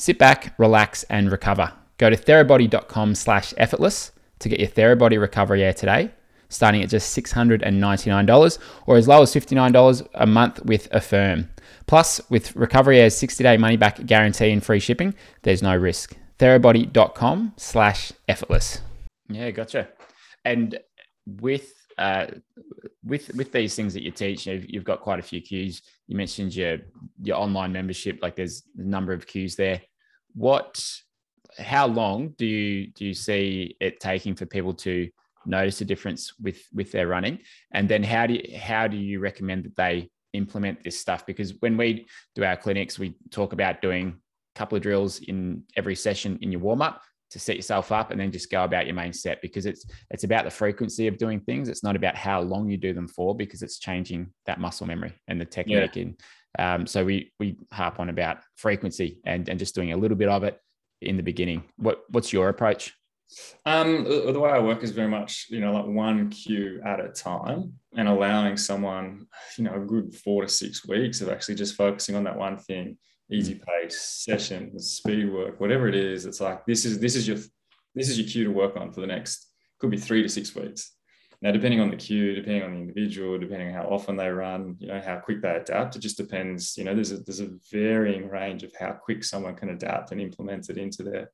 [0.00, 1.74] Sit back, relax, and recover.
[1.98, 6.10] Go to therabody.com slash effortless to get your Therabody Recovery Air today,
[6.48, 11.50] starting at just $699 or as low as $59 a month with Affirm.
[11.86, 16.16] Plus, with Recovery Air's 60 day money back guarantee and free shipping, there's no risk
[16.38, 18.80] therabody.com slash effortless.
[19.28, 19.88] Yeah, gotcha.
[20.46, 20.78] And
[21.26, 22.28] with uh,
[23.04, 25.82] with with these things that you teach, you've, you've got quite a few cues.
[26.06, 26.78] You mentioned your
[27.22, 29.82] your online membership, like there's a number of cues there.
[30.34, 30.84] What,
[31.58, 35.08] how long do you do you see it taking for people to
[35.46, 37.40] notice a difference with with their running?
[37.72, 41.26] And then how do you, how do you recommend that they implement this stuff?
[41.26, 44.16] Because when we do our clinics, we talk about doing
[44.54, 48.10] a couple of drills in every session in your warm up to set yourself up
[48.10, 51.16] and then just go about your main set because it's it's about the frequency of
[51.16, 54.60] doing things it's not about how long you do them for because it's changing that
[54.60, 56.02] muscle memory and the technique yeah.
[56.02, 56.20] and
[56.58, 60.28] um, so we we harp on about frequency and and just doing a little bit
[60.28, 60.60] of it
[61.00, 62.94] in the beginning what what's your approach
[63.64, 66.98] um, the, the way I work is very much, you know, like one cue at
[66.98, 71.54] a time and allowing someone, you know, a good four to six weeks of actually
[71.54, 72.98] just focusing on that one thing
[73.30, 76.26] easy pace sessions, speed work, whatever it is.
[76.26, 77.38] It's like this is this is your
[77.94, 79.46] this is your cue to work on for the next
[79.78, 80.92] could be three to six weeks.
[81.42, 84.76] Now, depending on the cue, depending on the individual, depending on how often they run,
[84.78, 86.76] you know, how quick they adapt, it just depends.
[86.76, 90.20] You know, there's a there's a varying range of how quick someone can adapt and
[90.20, 91.30] implement it into their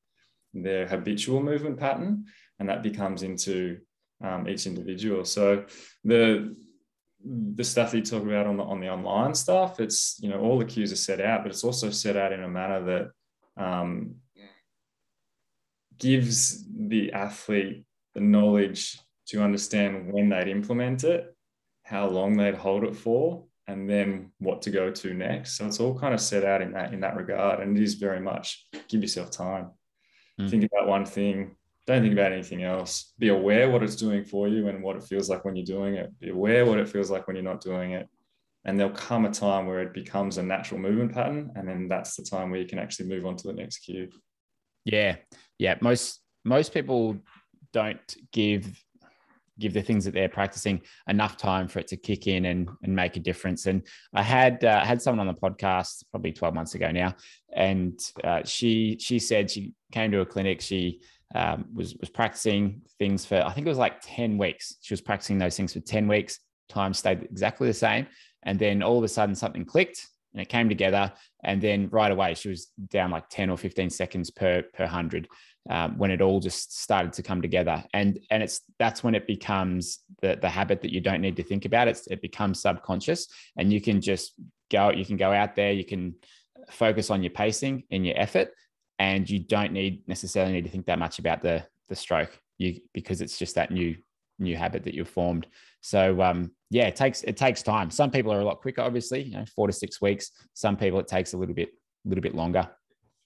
[0.55, 2.27] their habitual movement pattern,
[2.61, 3.79] and that becomes into
[4.23, 5.25] um, each individual.
[5.25, 5.65] So
[6.05, 6.55] the
[7.25, 10.39] the stuff that you talk about on the on the online stuff, it's you know
[10.39, 13.11] all the cues are set out, but it's also set out in a manner
[13.57, 14.17] that um,
[15.99, 21.35] gives the athlete the knowledge to understand when they'd implement it,
[21.83, 25.57] how long they'd hold it for, and then what to go to next.
[25.57, 27.95] So it's all kind of set out in that in that regard, and it is
[27.95, 29.71] very much give yourself time.
[30.41, 30.51] Mm.
[30.51, 33.13] Think about one thing, don't think about anything else.
[33.19, 35.95] Be aware what it's doing for you and what it feels like when you're doing
[35.95, 36.19] it.
[36.19, 38.09] Be aware what it feels like when you're not doing it.
[38.65, 41.53] And there'll come a time where it becomes a natural movement pattern.
[41.55, 44.11] And then that's the time where you can actually move on to the next cue.
[44.85, 45.17] Yeah.
[45.59, 45.77] Yeah.
[45.81, 47.19] Most most people
[47.73, 48.85] don't give
[49.59, 52.95] give the things that they're practicing enough time for it to kick in and, and
[52.95, 53.67] make a difference.
[53.67, 53.83] And
[54.15, 57.15] I had uh, had someone on the podcast probably 12 months ago now,
[57.53, 60.61] and uh, she she said she came to a clinic.
[60.61, 61.01] She
[61.35, 64.77] um, was was practicing things for I think it was like ten weeks.
[64.81, 66.39] She was practicing those things for ten weeks.
[66.69, 68.07] Time stayed exactly the same,
[68.43, 71.13] and then all of a sudden something clicked and it came together.
[71.45, 75.29] And then right away she was down like ten or fifteen seconds per per hundred
[75.69, 77.85] um, when it all just started to come together.
[77.93, 81.43] And and it's that's when it becomes the the habit that you don't need to
[81.43, 81.89] think about.
[81.89, 84.33] It's it becomes subconscious, and you can just
[84.71, 84.91] go.
[84.91, 85.73] You can go out there.
[85.73, 86.15] You can
[86.71, 88.53] focus on your pacing and your effort
[88.99, 92.81] and you don't need necessarily need to think that much about the the stroke you
[92.93, 93.95] because it's just that new
[94.39, 95.47] new habit that you've formed
[95.81, 99.23] so um yeah it takes it takes time some people are a lot quicker obviously
[99.23, 101.69] you know four to six weeks some people it takes a little bit
[102.05, 102.69] a little bit longer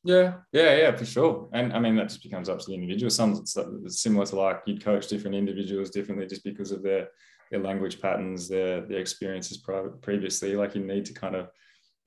[0.03, 3.11] yeah yeah yeah for sure and i mean that just becomes up to the individual
[3.11, 7.09] some it's similar to like you'd coach different individuals differently just because of their
[7.51, 9.63] their language patterns their their experiences
[10.01, 11.49] previously like you need to kind of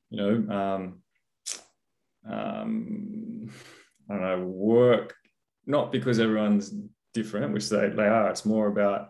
[0.09, 1.03] you know um
[2.29, 3.49] um,
[4.09, 5.15] I don't know, work,
[5.65, 6.73] not because everyone's
[7.13, 8.29] different, which they, they are.
[8.29, 9.09] It's more about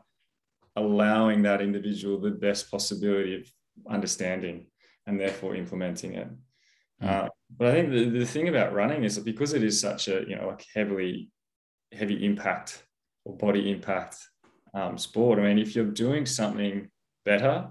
[0.76, 3.48] allowing that individual the best possibility of
[3.90, 4.68] understanding
[5.06, 6.28] and therefore implementing it.
[7.02, 7.08] Mm.
[7.08, 10.08] Uh, but I think the, the thing about running is that because it is such
[10.08, 11.30] a, you know, like heavily,
[11.92, 12.84] heavy impact
[13.26, 14.18] or body impact
[14.74, 16.90] um, sport, I mean, if you're doing something
[17.26, 17.68] better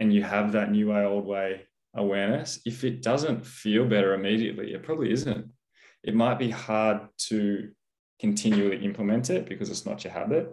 [0.00, 4.72] and you have that new way, old way awareness, if it doesn't feel better immediately,
[4.72, 5.46] it probably isn't.
[6.02, 7.70] It might be hard to
[8.18, 10.52] continually implement it because it's not your habit.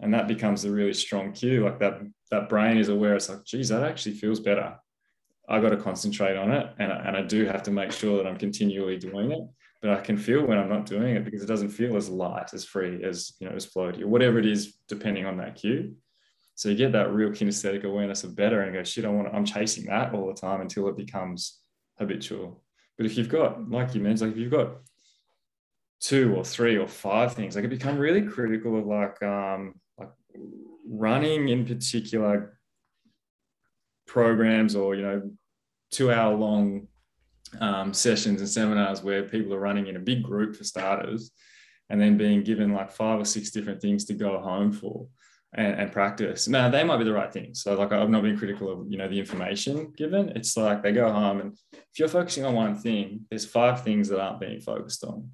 [0.00, 1.64] And that becomes a really strong cue.
[1.64, 2.00] Like that,
[2.30, 3.16] that brain is aware.
[3.16, 4.76] It's like, geez, that actually feels better.
[5.48, 6.66] I got to concentrate on it.
[6.78, 9.42] And, and I do have to make sure that I'm continually doing it.
[9.82, 12.54] But I can feel when I'm not doing it because it doesn't feel as light,
[12.54, 15.94] as free, as you know, as floaty, or whatever it is, depending on that cue.
[16.54, 19.34] So you get that real kinesthetic awareness of better and go, shit, I want, to,
[19.34, 21.60] I'm chasing that all the time until it becomes
[21.98, 22.62] habitual.
[22.96, 24.78] But if you've got, like you mentioned, like if you've got
[26.00, 30.08] two or three or five things, like it become really critical of like, um, like
[30.88, 32.55] running in particular
[34.06, 35.30] programs or, you know,
[35.90, 36.88] two hour long
[37.60, 41.30] um, sessions and seminars where people are running in a big group for starters
[41.88, 45.06] and then being given like five or six different things to go home for
[45.54, 46.48] and, and, practice.
[46.48, 47.62] Now they might be the right things.
[47.62, 50.30] So like I've not been critical of you know the information given.
[50.30, 54.08] It's like they go home and if you're focusing on one thing, there's five things
[54.08, 55.30] that aren't being focused on.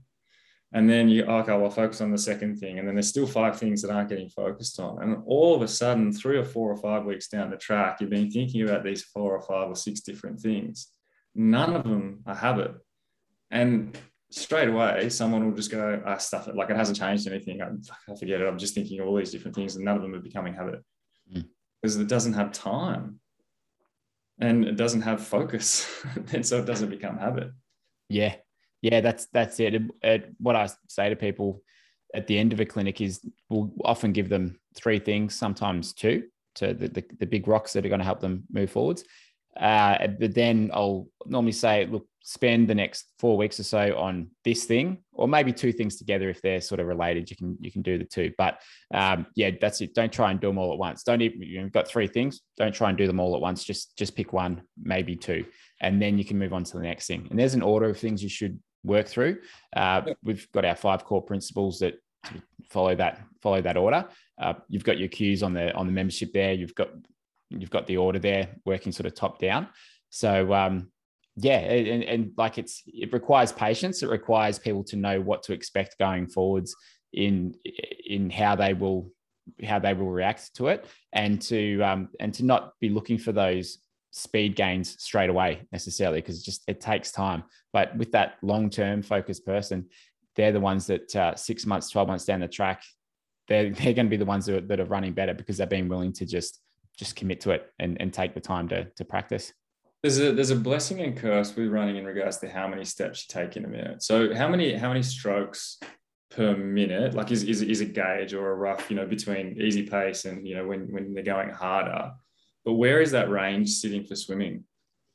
[0.74, 3.58] And then you okay, well focus on the second thing, and then there's still five
[3.58, 5.02] things that aren't getting focused on.
[5.02, 8.10] And all of a sudden, three or four or five weeks down the track, you've
[8.10, 10.88] been thinking about these four or five or six different things.
[11.34, 12.74] None of them are habit.
[13.50, 13.98] And
[14.30, 16.56] straight away, someone will just go, ah, stuff it.
[16.56, 17.60] Like it hasn't changed anything.
[17.60, 17.68] I,
[18.10, 18.48] I forget it.
[18.48, 20.82] I'm just thinking of all these different things, and none of them are becoming habit
[21.30, 21.44] mm.
[21.82, 23.20] because it doesn't have time
[24.40, 25.86] and it doesn't have focus.
[26.32, 27.50] and so it doesn't become habit.
[28.08, 28.36] Yeah.
[28.82, 29.00] Yeah.
[29.00, 29.74] That's, that's it.
[29.74, 31.62] it, it what I say to people
[32.14, 36.24] at the end of a clinic is we'll often give them three things, sometimes two,
[36.56, 39.04] to the, the, the big rocks that are going to help them move forwards.
[39.58, 44.30] Uh, but then I'll normally say, look, spend the next four weeks or so on
[44.44, 47.28] this thing, or maybe two things together if they're sort of related.
[47.30, 48.60] You can you can do the two, but
[48.94, 49.94] um, yeah, that's it.
[49.94, 51.02] Don't try and do them all at once.
[51.02, 52.40] Don't even you've got three things.
[52.56, 53.64] Don't try and do them all at once.
[53.64, 55.44] Just just pick one, maybe two,
[55.80, 57.26] and then you can move on to the next thing.
[57.28, 59.38] And there's an order of things you should work through.
[59.74, 61.94] Uh, we've got our five core principles that
[62.68, 64.06] follow that follow that order.
[64.40, 66.52] Uh, you've got your cues on the on the membership there.
[66.52, 66.90] You've got
[67.50, 69.68] you've got the order there working sort of top down.
[70.10, 70.90] So um,
[71.36, 74.02] yeah, and, and like it's it requires patience.
[74.02, 76.74] It requires people to know what to expect going forwards
[77.12, 77.54] in
[78.06, 79.10] in how they will
[79.64, 83.32] how they will react to it, and to um, and to not be looking for
[83.32, 83.78] those
[84.12, 87.42] speed gains straight away necessarily because it just it takes time.
[87.72, 89.86] But with that long term focused person,
[90.36, 92.82] they're the ones that uh, six months, twelve months down the track,
[93.48, 95.66] they're they're going to be the ones that are, that are running better because they're
[95.66, 96.60] being willing to just
[96.96, 99.52] just commit to it and, and take the time to to practice.
[100.02, 103.26] There's a there's a blessing and curse with running in regards to how many steps
[103.26, 104.02] you take in a minute.
[104.02, 105.78] So how many how many strokes
[106.30, 109.82] per minute like is, is, is a gauge or a rough you know between easy
[109.82, 112.10] pace and you know when when they're going harder
[112.64, 114.64] but where is that range sitting for swimming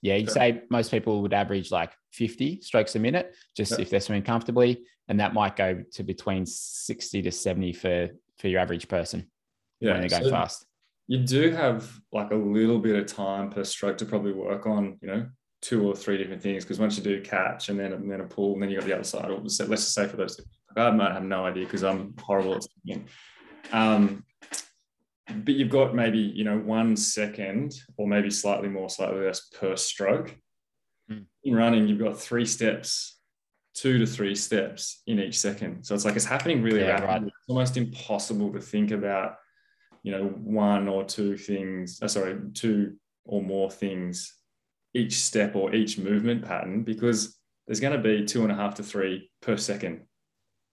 [0.01, 3.79] yeah you'd say most people would average like 50 strokes a minute just yep.
[3.79, 8.47] if they're swimming comfortably and that might go to between 60 to 70 for for
[8.47, 9.29] your average person
[9.79, 10.67] yeah when they're going so, fast
[11.07, 14.97] you do have like a little bit of time per stroke to probably work on,
[15.01, 15.25] you know,
[15.61, 16.65] two or three different things.
[16.65, 18.85] Because once you do catch and then and then a pull, and then you got
[18.85, 19.31] the other side.
[19.31, 20.39] Or let's just say for those,
[20.75, 23.07] I might have no idea because I'm horrible at swimming.
[23.71, 24.25] Um,
[25.35, 29.75] but you've got maybe you know one second or maybe slightly more, slightly less per
[29.75, 30.35] stroke.
[31.11, 31.25] Mm.
[31.43, 33.19] In running, you've got three steps,
[33.73, 35.83] two to three steps in each second.
[35.83, 37.13] So it's like it's happening really yeah, rapidly.
[37.13, 37.23] Right.
[37.23, 39.37] It's almost impossible to think about
[40.03, 44.33] you know one or two things uh, sorry two or more things
[44.93, 48.75] each step or each movement pattern because there's going to be two and a half
[48.75, 50.05] to three per second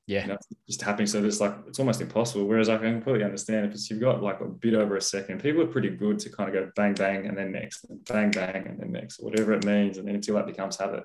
[0.06, 0.22] yeah.
[0.22, 1.06] You know, just happening.
[1.06, 2.46] So it's like it's almost impossible.
[2.46, 5.62] Whereas i can completely understand if you've got like a bit over a second people
[5.62, 8.66] are pretty good to kind of go bang bang and then next and bang bang
[8.66, 11.04] and then next whatever it means and then until that becomes habit.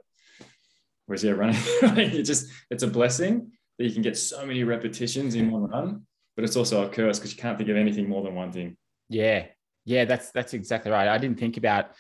[1.06, 5.36] Whereas yeah running it just it's a blessing that you can get so many repetitions
[5.36, 6.06] in one run
[6.40, 8.78] but it's also a curse because you can't think of anything more than one thing.
[9.10, 9.48] Yeah,
[9.84, 11.10] yeah, that's that's exactly right.
[11.10, 11.92] I didn't think about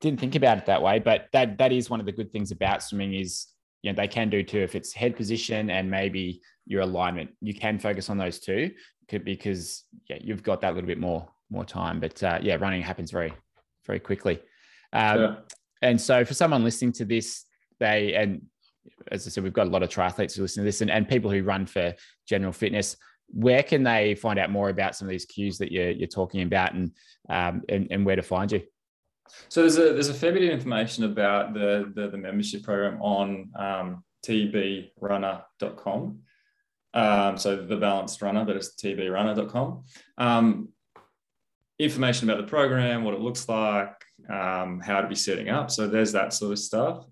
[0.00, 2.50] didn't think about it that way, but that that is one of the good things
[2.50, 3.46] about swimming is
[3.84, 7.30] you know they can do too if it's head position and maybe your alignment.
[7.42, 8.70] You can focus on those two
[9.08, 12.00] because yeah, you've got that little bit more more time.
[12.00, 13.34] But uh, yeah, running happens very
[13.86, 14.40] very quickly.
[14.94, 15.34] Um, yeah.
[15.82, 17.44] And so for someone listening to this,
[17.78, 18.46] they and
[19.12, 21.06] as I said, we've got a lot of triathletes who listen to this and, and
[21.06, 21.92] people who run for
[22.26, 22.96] general fitness
[23.28, 26.42] where can they find out more about some of these cues that you're, you're talking
[26.42, 26.92] about and,
[27.30, 28.62] um, and, and where to find you?
[29.48, 33.00] So there's a there's a fair bit of information about the the, the membership program
[33.00, 36.18] on um, tbrunner.com.
[36.94, 39.84] Um, so the balanced runner, that is tbrunner.com.
[40.16, 40.68] Um,
[41.78, 43.94] information about the program, what it looks like,
[44.30, 45.70] um, how to be setting up.
[45.70, 47.04] So there's that sort of stuff.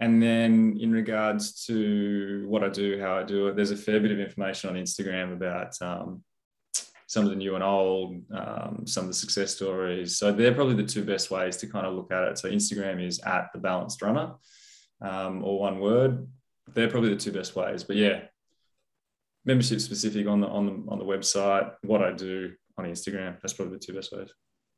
[0.00, 4.00] And then in regards to what I do, how I do it, there's a fair
[4.00, 6.22] bit of information on Instagram about um,
[7.06, 10.18] some of the new and old, um, some of the success stories.
[10.18, 12.38] So they're probably the two best ways to kind of look at it.
[12.38, 14.34] So Instagram is at the balanced runner,
[15.00, 16.26] um, or one word.
[16.74, 17.84] They're probably the two best ways.
[17.84, 18.22] But yeah,
[19.44, 21.72] membership specific on the on the on the website.
[21.82, 23.40] What I do on Instagram.
[23.40, 24.30] That's probably the two best ways.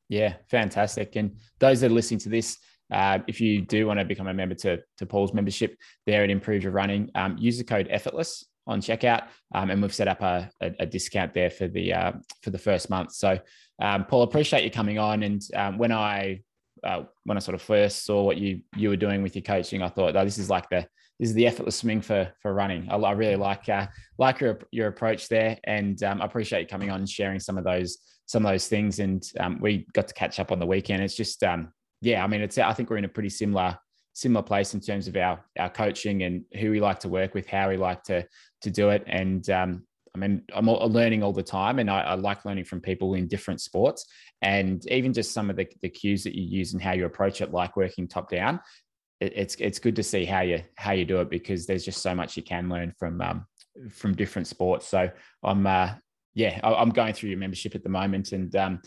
[0.08, 1.16] Yeah, fantastic.
[1.16, 2.56] And those that are listening to this,
[2.92, 5.76] uh, if you do want to become a member to, to Paul's membership
[6.06, 9.94] there at Improve Your Running, um, use the code effortless on checkout, um, and we've
[9.94, 12.12] set up a, a, a discount there for the uh,
[12.42, 13.12] for the first month.
[13.12, 13.38] So,
[13.80, 15.22] um, Paul, appreciate you coming on.
[15.22, 16.42] And um, when I
[16.84, 19.82] uh, when I sort of first saw what you you were doing with your coaching,
[19.82, 20.86] I thought, oh, this is like the
[21.18, 22.88] this is the effortless swimming for for running.
[22.90, 23.86] I, I really like uh,
[24.18, 27.58] like your your approach there, and um, I appreciate you coming on and sharing some
[27.58, 28.98] of those some of those things.
[28.98, 31.02] And um, we got to catch up on the weekend.
[31.02, 33.78] It's just um, yeah, I mean, it's I think we're in a pretty similar
[34.18, 37.46] similar place in terms of our our coaching and who we like to work with,
[37.46, 38.24] how we like to
[38.62, 39.82] to do it, and um,
[40.14, 43.28] I mean, I'm learning all the time, and I, I, like learning from people in
[43.28, 44.06] different sports,
[44.42, 47.40] and even just some of the, the cues that you use and how you approach
[47.40, 48.60] it, like working top down.
[49.20, 52.02] It, it's it's good to see how you how you do it because there's just
[52.02, 53.46] so much you can learn from um,
[53.90, 54.88] from different sports.
[54.88, 55.10] So
[55.42, 55.94] I'm uh,
[56.34, 58.80] yeah, I, am going through your membership at the moment, and um,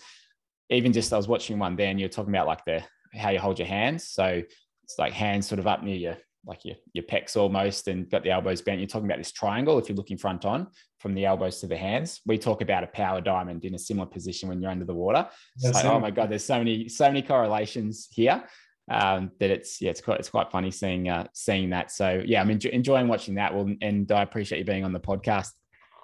[0.70, 3.40] even just I was watching one there, and you're talking about like the how you
[3.40, 4.08] hold your hands.
[4.08, 4.42] So
[4.84, 8.24] it's like hands sort of up near your like your, your pecs almost and got
[8.24, 8.80] the elbows bent.
[8.80, 10.68] You're talking about this triangle if you're looking front on
[11.00, 12.22] from the elbows to the hands.
[12.26, 15.28] We talk about a power diamond in a similar position when you're under the water.
[15.64, 18.44] Like, oh my God, there's so many, so many correlations here.
[18.90, 21.92] Um, that it's yeah, it's quite it's quite funny seeing uh, seeing that.
[21.92, 23.54] So yeah, I'm enjoy, enjoying watching that.
[23.54, 25.52] Well, and I appreciate you being on the podcast.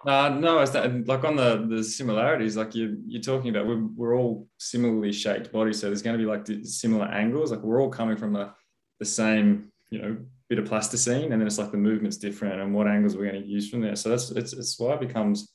[0.06, 3.84] Uh, no, it's that, like on the the similarities, like you you're talking about, we're,
[3.96, 7.52] we're all similarly shaped bodies, so there's going to be like similar angles.
[7.52, 8.56] Like we're all coming from a,
[9.00, 10.18] the same you know
[10.50, 13.42] bit of plasticine and then it's like the movement's different and what angles we're going
[13.42, 13.96] to use from there.
[13.96, 15.52] So that's it's, it's why it becomes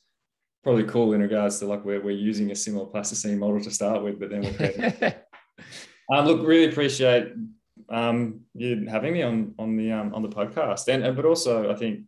[0.63, 4.01] probably cool in regards to like we're, we're using a similar plasticine model to start
[4.03, 5.15] with but then we're
[6.13, 7.33] um, look really appreciate
[7.89, 10.87] um, you having me on on the um, on the podcast.
[10.87, 12.01] And, and but also I think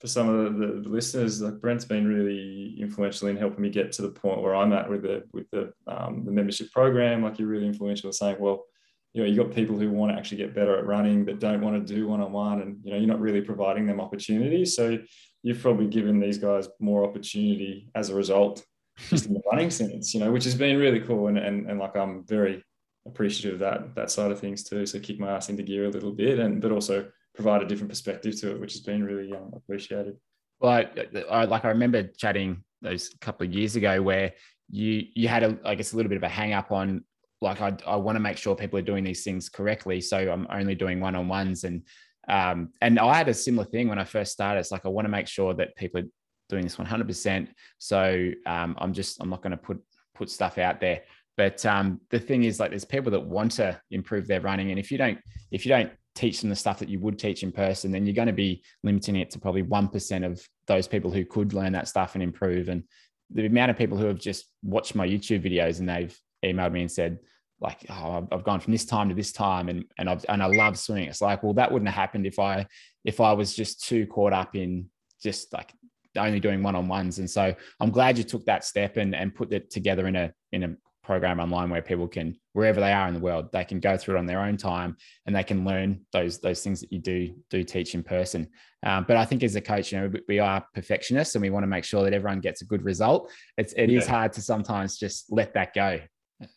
[0.00, 3.92] for some of the, the, listeners like Brent's been really influential in helping me get
[3.92, 7.22] to the point where I'm at with the with the um, the membership program.
[7.22, 8.64] Like you're really influential in saying well
[9.12, 11.60] you know, you got people who want to actually get better at running but don't
[11.60, 14.76] want to do one-on-one and you know you're not really providing them opportunities.
[14.76, 14.98] So
[15.42, 18.64] you've probably given these guys more opportunity as a result
[19.08, 21.78] just in the running sense you know which has been really cool and, and, and
[21.78, 22.62] like i'm very
[23.06, 24.86] appreciative of that that side of things too.
[24.86, 27.90] So kick my ass into gear a little bit and but also provide a different
[27.90, 30.16] perspective to it which has been really um, appreciated.
[30.60, 30.88] Well I,
[31.30, 34.32] I, like i remember chatting those couple of years ago where
[34.70, 37.04] you you had a i guess a little bit of a hang up on
[37.40, 40.00] like I, I want to make sure people are doing these things correctly.
[40.00, 41.82] So I'm only doing one on ones and
[42.28, 44.60] um, and I had a similar thing when I first started.
[44.60, 46.08] It's like I want to make sure that people are
[46.48, 47.48] doing this 100%.
[47.78, 49.82] So um, I'm just I'm not going to put
[50.14, 51.02] put stuff out there.
[51.36, 54.78] But um, the thing is, like, there's people that want to improve their running, and
[54.78, 55.18] if you don't
[55.50, 58.14] if you don't teach them the stuff that you would teach in person, then you're
[58.14, 61.72] going to be limiting it to probably one percent of those people who could learn
[61.72, 62.68] that stuff and improve.
[62.68, 62.84] And
[63.30, 66.82] the amount of people who have just watched my YouTube videos and they've emailed me
[66.82, 67.18] and said,
[67.60, 70.46] like, oh, I've gone from this time to this time, and and I've and I
[70.46, 71.08] love swimming.
[71.08, 72.66] It's like, well, that wouldn't have happened if I
[73.04, 74.88] if I was just too caught up in
[75.22, 75.72] just like
[76.16, 77.18] only doing one on ones.
[77.18, 80.32] And so I'm glad you took that step and and put it together in a
[80.52, 83.80] in a program online where people can wherever they are in the world they can
[83.80, 86.92] go through it on their own time and they can learn those those things that
[86.92, 88.46] you do do teach in person
[88.84, 91.64] um, but i think as a coach you know we are perfectionists and we want
[91.64, 93.98] to make sure that everyone gets a good result it's it yeah.
[93.98, 95.98] is hard to sometimes just let that go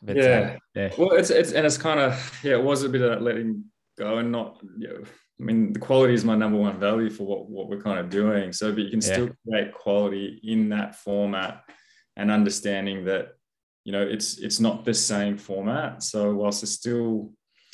[0.01, 0.23] but, yeah.
[0.23, 0.89] Uh, yeah.
[0.97, 3.65] Well, it's it's and it's kind of yeah, it was a bit of letting
[3.97, 4.61] go and not.
[4.77, 5.03] You know,
[5.39, 8.09] I mean, the quality is my number one value for what what we're kind of
[8.09, 8.53] doing.
[8.53, 9.13] So, but you can yeah.
[9.13, 11.63] still create quality in that format,
[12.15, 13.29] and understanding that
[13.83, 16.03] you know it's it's not the same format.
[16.03, 17.31] So whilst it's still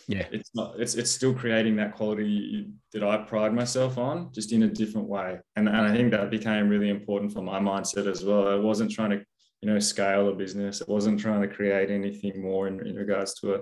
[0.10, 4.52] yeah it's not it's it's still creating that quality that i pride myself on just
[4.52, 8.08] in a different way and, and i think that became really important for my mindset
[8.08, 9.24] as well i wasn't trying to
[9.62, 10.82] you know scale a business.
[10.82, 13.60] It wasn't trying to create anything more in, in regards to a,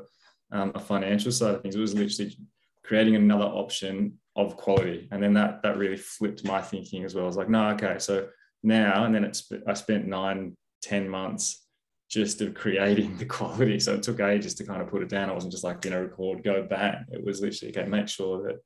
[0.52, 1.76] um, a financial side of things.
[1.76, 2.38] It was literally
[2.84, 7.26] creating another option of quality, and then that that really flipped my thinking as well.
[7.26, 8.28] I was like, no, okay, so
[8.64, 9.06] now.
[9.06, 11.64] And then it's I spent nine, ten months
[12.10, 13.80] just of creating the quality.
[13.80, 15.30] So it took ages to kind of put it down.
[15.30, 17.06] I wasn't just like, you know, record, go back.
[17.12, 18.60] It was literally, okay, make sure that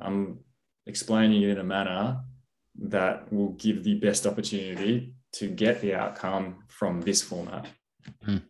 [0.00, 0.40] I'm
[0.86, 2.20] explaining it in a manner
[2.80, 7.66] that will give the best opportunity to get the outcome from this format.
[8.26, 8.42] Mm.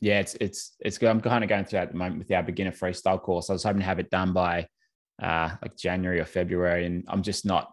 [0.00, 1.08] Yeah, it's it's it's good.
[1.08, 3.50] I'm kind of going through that at the moment with our beginner freestyle course.
[3.50, 4.68] I was hoping to have it done by
[5.22, 7.72] uh, like January or February, and I'm just not.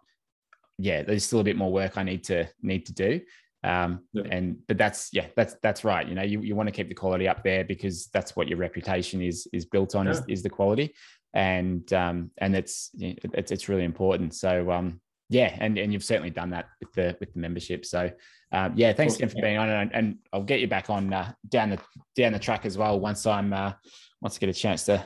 [0.78, 3.22] Yeah, there's still a bit more work I need to need to do.
[3.64, 4.24] Um, yeah.
[4.32, 6.08] and but that's yeah, that's that's right.
[6.08, 8.58] You know, you, you want to keep the quality up there because that's what your
[8.58, 10.14] reputation is is built on yeah.
[10.14, 10.96] is, is the quality,
[11.34, 14.34] and um, and it's it's it's really important.
[14.34, 15.00] So um,
[15.30, 17.86] yeah, and and you've certainly done that with the with the membership.
[17.86, 18.10] So
[18.52, 21.32] um, yeah, thanks again for being on, and, and I'll get you back on uh,
[21.50, 21.80] down the
[22.16, 23.74] down the track as well once I'm uh,
[24.22, 25.06] once I get a chance to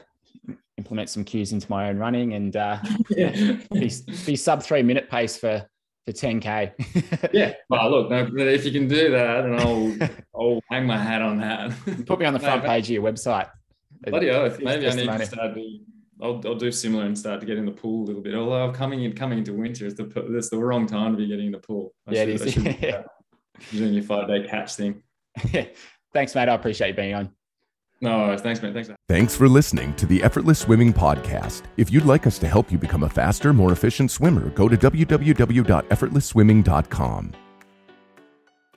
[0.78, 2.80] implement some cues into my own running and uh,
[3.10, 3.58] yeah.
[3.72, 3.92] be,
[4.26, 5.66] be sub three minute pace for
[6.06, 7.32] for 10k.
[7.34, 11.22] yeah, well, look, no, if you can do that, and I'll I'll hang my hat
[11.22, 11.72] on that.
[12.06, 13.50] Put me on the front no, page of your website.
[14.08, 15.86] Bloody oath, maybe I need to start doing
[16.22, 18.36] I'll, I'll do similar and start to get in the pool a little bit.
[18.36, 21.48] Although coming in coming into winter is the that's the wrong time to be getting
[21.48, 21.94] in the pool.
[22.08, 22.96] I yeah, should, it is.
[23.72, 25.02] doing your five day catch thing.
[26.14, 26.50] Thanks, mate.
[26.50, 27.32] I appreciate you being on.
[28.02, 28.74] No, thanks, mate.
[28.74, 28.90] Thanks.
[29.08, 31.64] Thanks for listening to the Effortless Swimming Podcast.
[31.78, 34.78] If you'd like us to help you become a faster, more efficient swimmer, go to
[34.78, 37.32] www.effortlessswimming.com.